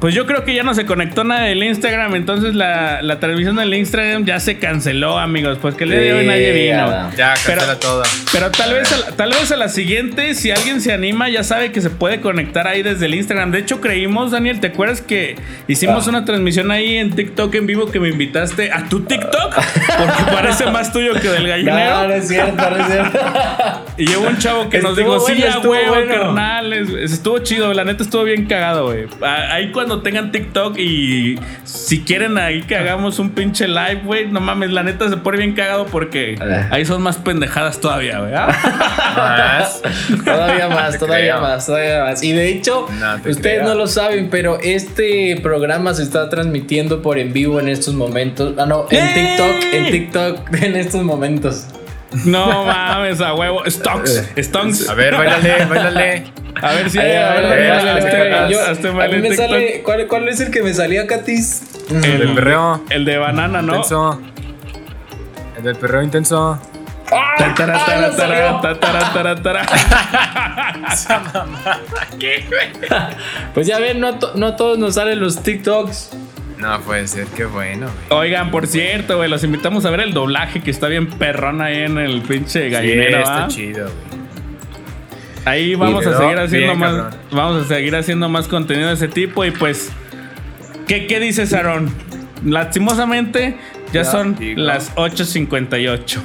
[0.00, 3.56] Pues yo creo que ya no se conectó nada del Instagram, entonces la, la transmisión
[3.56, 5.58] del Instagram ya se canceló, amigos.
[5.60, 7.10] Pues que el día de hoy nadie Sí, vino.
[7.16, 8.04] Ya, Pero- cancela toda.
[8.30, 11.42] Pero tal vez, a la, tal vez a la siguiente, si alguien se anima, ya
[11.42, 13.50] sabe que se puede conectar ahí desde el Instagram.
[13.50, 15.34] De hecho, creímos, Daniel, ¿te acuerdas que
[15.66, 16.10] hicimos Ah.
[16.10, 19.54] una transmisión ahí en TikTok en vivo que me invitaste a tu TikTok?
[19.54, 22.06] Porque parece más tuyo que del No, gallinero.
[22.08, 23.18] no es cierto, no es cierto.
[23.96, 26.12] Y llegó un chavo que nos dijo, sí, bueno, a estuvo huevo, bueno".
[26.14, 26.88] carnales.
[26.90, 29.06] Estuvo chido, la neta estuvo bien cagado, güey.
[29.22, 34.40] Ahí cuando tengan TikTok y si quieren ahí que hagamos un pinche live, güey, no
[34.40, 36.68] mames, la neta se pone bien cagado porque Ah.
[36.70, 38.32] ahí son más pendejadas todavía, güey.
[38.34, 38.48] ¿ah?
[39.16, 39.82] Más.
[40.24, 41.40] Todavía más, todavía creo.
[41.40, 42.22] más, todavía más.
[42.22, 43.64] Y de hecho, No ustedes creo.
[43.64, 48.54] no lo saben, pero este programa se está transmitiendo por en vivo en estos momentos.
[48.58, 49.14] Ah, no, en.
[49.14, 51.66] TikTok, en TikTok en estos momentos.
[52.24, 53.62] No mames, a huevo.
[53.66, 54.88] Stonks, Stonks.
[54.88, 56.32] A ver, bailale, bailale.
[56.60, 61.62] A ver si a ver, me sale, ¿cuál, ¿cuál es el que me salía, Katis?
[61.90, 63.76] El del perreo El de banana, ¿no?
[63.76, 64.20] intenso.
[65.56, 66.60] El del perreo intenso.
[69.42, 69.66] Tara.
[73.54, 76.10] Pues ya ven, no a todos nos salen los TikToks.
[76.58, 78.20] No puede ser, qué bueno, güey.
[78.30, 81.82] Oigan, por cierto, güey, los invitamos a ver el doblaje que está bien perrón ahí
[81.82, 83.18] en el pinche Sí, gallinero.
[83.18, 83.48] está ¿ah?
[83.48, 84.18] chido, güey.
[85.44, 86.90] Ahí vamos a seguir haciendo bien, más.
[86.92, 87.14] cabrón.
[87.30, 89.44] Vamos a seguir haciendo más contenido de ese tipo.
[89.44, 89.90] Y pues,
[90.86, 91.90] ¿qué, qué dices, Aaron?
[92.44, 93.56] Lastimosamente,
[93.92, 94.60] ya, Ya son digo.
[94.60, 96.20] las 8.58.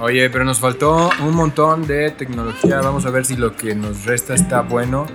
[0.00, 2.80] Oye, pero nos faltó un montón de tecnología.
[2.80, 5.06] Vamos a ver si lo que nos resta está bueno.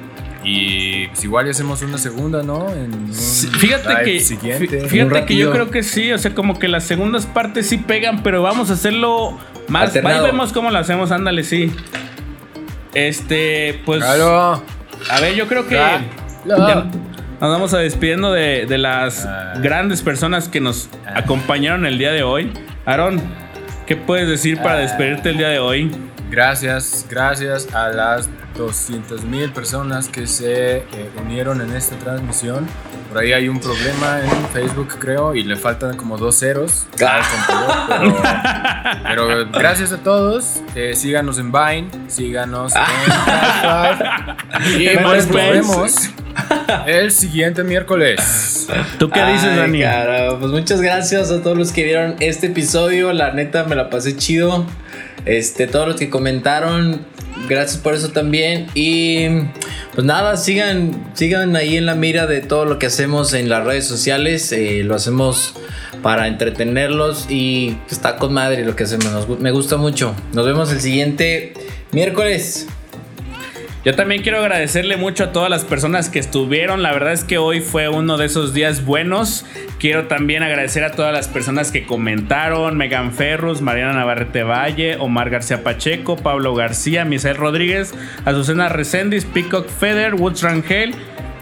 [0.44, 2.70] Y pues igual ya hacemos una segunda, ¿no?
[2.74, 4.82] En un Sí, Fíjate que, Siguiente.
[4.88, 7.78] fíjate Un que yo creo que sí, o sea, como que las segundas partes sí
[7.78, 9.38] pegan, pero vamos a hacerlo
[9.68, 9.96] más.
[9.96, 11.72] Ahí vemos cómo lo hacemos, ándale, sí.
[12.94, 14.00] Este, pues.
[14.04, 14.64] Claro.
[15.10, 15.76] A ver, yo creo que.
[16.46, 16.86] Claro.
[17.42, 19.54] Nos vamos a despidiendo de, de las Ah.
[19.62, 21.20] grandes personas que nos Ah.
[21.20, 22.52] acompañaron el día de hoy.
[22.86, 23.22] Aaron,
[23.88, 24.80] ¿qué puedes decir para Ah.
[24.82, 25.90] despedirte el día de hoy?
[26.30, 30.86] Gracias, gracias a las 200 mil personas que se eh,
[31.20, 32.68] unieron en esta transmisión.
[33.10, 37.22] Por ahí hay un problema en Facebook, creo, y le faltan como dos ceros al
[37.26, 38.16] computador,
[39.04, 40.62] pero, pero gracias a todos.
[40.76, 46.10] eh, síganos en Vine, síganos en Spotify, y pues nos vemos
[46.88, 48.68] el siguiente miércoles.
[48.98, 49.82] ¿Tú qué dices, Ay, Dani?
[49.82, 53.14] cara, pues muchas gracias a todos los que vieron este episodio.
[53.14, 54.66] La neta me la pasé chido.
[55.26, 57.06] Este, todos los que comentaron,
[57.48, 58.68] gracias por eso también.
[58.74, 59.28] Y
[59.94, 63.66] pues nada, sigan, sigan ahí en la mira de todo lo que hacemos en las
[63.66, 64.52] redes sociales.
[64.52, 65.56] Eh, lo hacemos
[66.02, 69.06] para entretenerlos y está con madre lo que hacemos.
[69.12, 70.16] Nos me gusta mucho.
[70.34, 71.54] Nos vemos el siguiente
[71.92, 72.68] miércoles.
[73.86, 76.84] Yo también quiero agradecerle mucho a todas las personas que estuvieron.
[76.84, 79.46] La verdad es que hoy fue uno de esos días buenos.
[79.80, 85.30] Quiero también agradecer a todas las personas que comentaron: Megan Ferrus, Mariana Navarrete Valle, Omar
[85.30, 87.94] García Pacheco, Pablo García, Misael Rodríguez,
[88.26, 90.94] Azucena Reséndiz, Peacock Feder, Woods Rangel,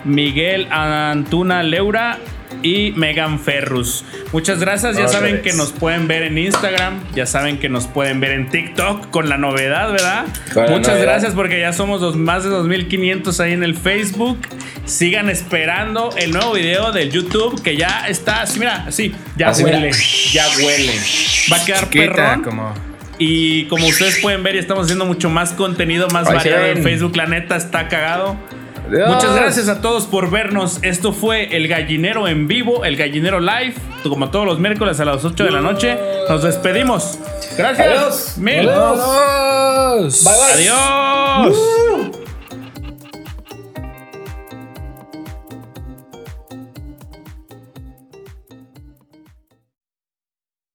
[0.06, 2.20] Miguel Antuna Leura
[2.64, 4.04] y Megan Ferrus.
[4.34, 4.98] Muchas gracias.
[4.98, 7.00] Ya saben que nos pueden ver en Instagram.
[7.16, 10.26] Ya saben que nos pueden ver en TikTok con la novedad, ¿verdad?
[10.54, 11.02] Con Muchas novedad.
[11.04, 14.40] gracias porque ya somos dos, más de 2500 ahí en el Facebook.
[14.86, 19.64] Sigan esperando el nuevo video del YouTube que ya está así, mira, así, ya Así,
[19.64, 19.78] mira.
[19.78, 19.92] huele,
[20.32, 20.94] ya huele.
[21.52, 22.44] Va a quedar Chiquita, perrón.
[22.44, 22.74] como
[23.20, 26.84] Y como ustedes pueden ver, ya estamos haciendo mucho más contenido, más Ahí variado en.
[26.84, 27.16] Facebook.
[27.18, 28.38] La neta está cagado.
[28.88, 29.10] Adiós.
[29.10, 30.80] Muchas gracias a todos por vernos.
[30.82, 35.24] Esto fue El Gallinero en vivo, El Gallinero Live, como todos los miércoles a las
[35.26, 35.98] 8 de la noche.
[36.30, 37.20] Nos despedimos.
[37.58, 37.88] Gracias.
[37.88, 38.38] Adiós.
[38.38, 38.66] Mil.
[38.66, 38.74] Bye,
[40.24, 40.54] bye.
[40.54, 42.27] Adiós.